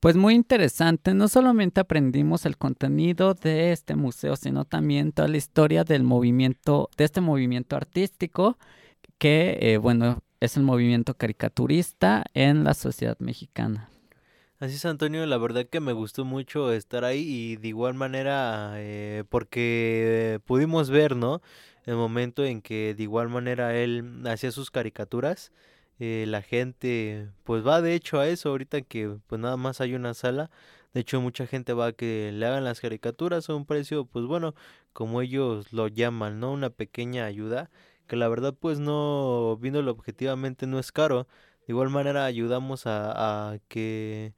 Pues 0.00 0.14
muy 0.14 0.34
interesante, 0.34 1.14
no 1.14 1.26
solamente 1.26 1.80
aprendimos 1.80 2.44
el 2.44 2.58
contenido 2.58 3.34
de 3.34 3.72
este 3.72 3.96
museo, 3.96 4.36
sino 4.36 4.64
también 4.64 5.12
toda 5.12 5.26
la 5.28 5.38
historia 5.38 5.84
del 5.84 6.02
movimiento, 6.02 6.90
de 6.98 7.04
este 7.04 7.20
movimiento 7.22 7.76
artístico, 7.76 8.58
que 9.18 9.58
eh, 9.60 9.78
bueno, 9.78 10.22
es 10.40 10.56
el 10.56 10.64
movimiento 10.64 11.14
caricaturista 11.14 12.24
en 12.34 12.62
la 12.62 12.74
sociedad 12.74 13.16
mexicana. 13.20 13.88
Así 14.58 14.76
es, 14.76 14.84
Antonio, 14.86 15.24
la 15.26 15.36
verdad 15.38 15.66
que 15.66 15.80
me 15.80 15.92
gustó 15.92 16.24
mucho 16.24 16.72
estar 16.72 17.04
ahí 17.04 17.20
y 17.20 17.56
de 17.56 17.68
igual 17.68 17.94
manera 17.94 18.72
eh, 18.76 19.24
porque 19.28 20.40
pudimos 20.46 20.88
ver, 20.88 21.14
¿no? 21.14 21.42
El 21.84 21.96
momento 21.96 22.44
en 22.44 22.62
que 22.62 22.94
de 22.94 23.02
igual 23.02 23.28
manera 23.28 23.76
él 23.76 24.22
hacía 24.26 24.50
sus 24.52 24.70
caricaturas 24.70 25.52
eh, 25.98 26.24
la 26.28 26.42
gente 26.42 27.28
pues 27.44 27.66
va 27.66 27.80
de 27.82 27.94
hecho 27.94 28.20
a 28.20 28.28
eso 28.28 28.50
ahorita 28.50 28.82
que 28.82 29.16
pues 29.26 29.40
nada 29.40 29.56
más 29.56 29.80
hay 29.80 29.94
una 29.94 30.14
sala 30.14 30.50
de 30.94 31.00
hecho 31.00 31.20
mucha 31.20 31.46
gente 31.46 31.72
va 31.72 31.86
a 31.86 31.92
que 31.92 32.30
le 32.32 32.46
hagan 32.46 32.64
las 32.64 32.80
caricaturas 32.80 33.48
a 33.48 33.54
un 33.54 33.66
precio 33.66 34.04
pues 34.06 34.24
bueno 34.26 34.54
como 34.92 35.22
ellos 35.22 35.72
lo 35.72 35.88
llaman 35.88 36.40
no 36.40 36.52
una 36.52 36.70
pequeña 36.70 37.26
ayuda 37.26 37.70
que 38.06 38.16
la 38.16 38.28
verdad 38.28 38.54
pues 38.58 38.78
no 38.78 39.56
viéndolo 39.60 39.90
objetivamente 39.92 40.66
no 40.66 40.78
es 40.78 40.92
caro. 40.92 41.26
De 41.66 41.72
igual 41.72 41.90
manera 41.90 42.24
ayudamos 42.24 42.86
a, 42.86 43.52
a 43.52 43.58
que 43.68 44.34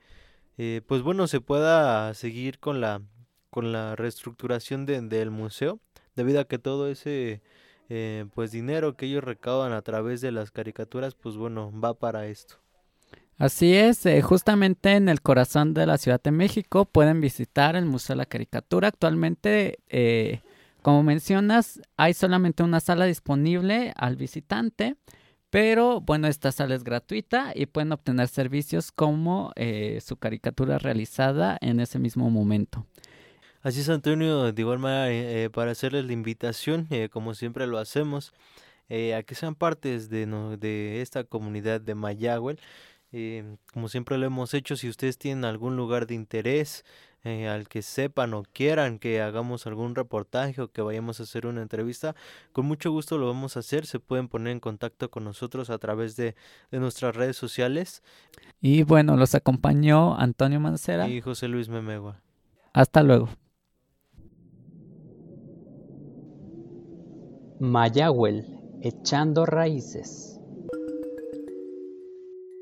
eh, 0.58 0.82
pues 0.86 1.02
bueno 1.02 1.26
se 1.26 1.40
pueda 1.40 2.12
seguir 2.14 2.58
con 2.58 2.80
la 2.80 3.02
con 3.50 3.72
la 3.72 3.96
reestructuración 3.96 4.86
de, 4.86 5.00
del 5.02 5.30
museo 5.30 5.80
debido 6.16 6.40
a 6.40 6.44
que 6.46 6.58
todo 6.58 6.88
ese 6.88 7.42
eh, 7.88 8.26
pues 8.34 8.52
dinero 8.52 8.96
que 8.96 9.06
ellos 9.06 9.24
recaudan 9.24 9.72
a 9.72 9.82
través 9.82 10.20
de 10.20 10.30
las 10.30 10.50
caricaturas, 10.50 11.14
pues 11.14 11.36
bueno, 11.36 11.72
va 11.72 11.94
para 11.94 12.26
esto. 12.26 12.56
Así 13.38 13.74
es, 13.74 14.04
eh, 14.04 14.20
justamente 14.20 14.92
en 14.92 15.08
el 15.08 15.22
corazón 15.22 15.72
de 15.72 15.86
la 15.86 15.96
Ciudad 15.96 16.20
de 16.20 16.32
México 16.32 16.84
pueden 16.84 17.20
visitar 17.20 17.76
el 17.76 17.86
Museo 17.86 18.14
de 18.14 18.18
la 18.18 18.26
Caricatura. 18.26 18.88
Actualmente, 18.88 19.78
eh, 19.88 20.40
como 20.82 21.02
mencionas, 21.02 21.80
hay 21.96 22.14
solamente 22.14 22.62
una 22.62 22.80
sala 22.80 23.04
disponible 23.06 23.92
al 23.96 24.16
visitante, 24.16 24.96
pero 25.50 26.00
bueno, 26.00 26.26
esta 26.26 26.52
sala 26.52 26.74
es 26.74 26.84
gratuita 26.84 27.52
y 27.54 27.66
pueden 27.66 27.92
obtener 27.92 28.28
servicios 28.28 28.92
como 28.92 29.52
su 30.00 30.16
caricatura 30.16 30.78
realizada 30.78 31.56
en 31.62 31.80
ese 31.80 31.98
mismo 31.98 32.28
momento. 32.28 32.84
Así 33.60 33.80
es, 33.80 33.88
Antonio, 33.88 34.52
de 34.52 34.62
igual 34.62 34.78
manera, 34.78 35.10
eh, 35.10 35.44
eh, 35.44 35.50
para 35.50 35.72
hacerles 35.72 36.04
la 36.04 36.12
invitación, 36.12 36.86
eh, 36.90 37.08
como 37.10 37.34
siempre 37.34 37.66
lo 37.66 37.78
hacemos, 37.78 38.32
a 38.88 39.22
que 39.22 39.34
sean 39.34 39.54
partes 39.54 40.08
de, 40.08 40.26
de 40.58 41.02
esta 41.02 41.24
comunidad 41.24 41.80
de 41.80 41.94
Mayagüel. 41.94 42.58
como 43.74 43.88
siempre 43.88 44.16
lo 44.16 44.24
hemos 44.26 44.54
hecho, 44.54 44.76
si 44.76 44.88
ustedes 44.88 45.18
tienen 45.18 45.44
algún 45.44 45.76
lugar 45.76 46.06
de 46.06 46.14
interés 46.14 46.84
al 47.24 47.68
que 47.68 47.82
sepan 47.82 48.32
o 48.32 48.44
quieran 48.44 48.98
que 48.98 49.20
hagamos 49.20 49.66
algún 49.66 49.94
reportaje 49.94 50.62
o 50.62 50.68
que 50.68 50.80
vayamos 50.80 51.20
a 51.20 51.24
hacer 51.24 51.46
una 51.46 51.60
entrevista, 51.60 52.14
con 52.52 52.64
mucho 52.64 52.90
gusto 52.90 53.18
lo 53.18 53.26
vamos 53.26 53.56
a 53.56 53.60
hacer. 53.60 53.84
Se 53.84 54.00
pueden 54.00 54.28
poner 54.28 54.52
en 54.52 54.60
contacto 54.60 55.10
con 55.10 55.24
nosotros 55.24 55.68
a 55.68 55.76
través 55.76 56.16
de, 56.16 56.34
de 56.70 56.78
nuestras 56.80 57.14
redes 57.14 57.36
sociales. 57.36 58.02
Y 58.62 58.84
bueno, 58.84 59.18
los 59.18 59.34
acompañó 59.34 60.18
Antonio 60.18 60.60
Mancera 60.60 61.08
y 61.08 61.20
José 61.20 61.48
Luis 61.48 61.68
Memegua. 61.68 62.22
Hasta 62.72 63.02
luego. 63.02 63.28
Mayagüel, 67.60 68.46
echando 68.80 69.44
raíces. 69.44 70.37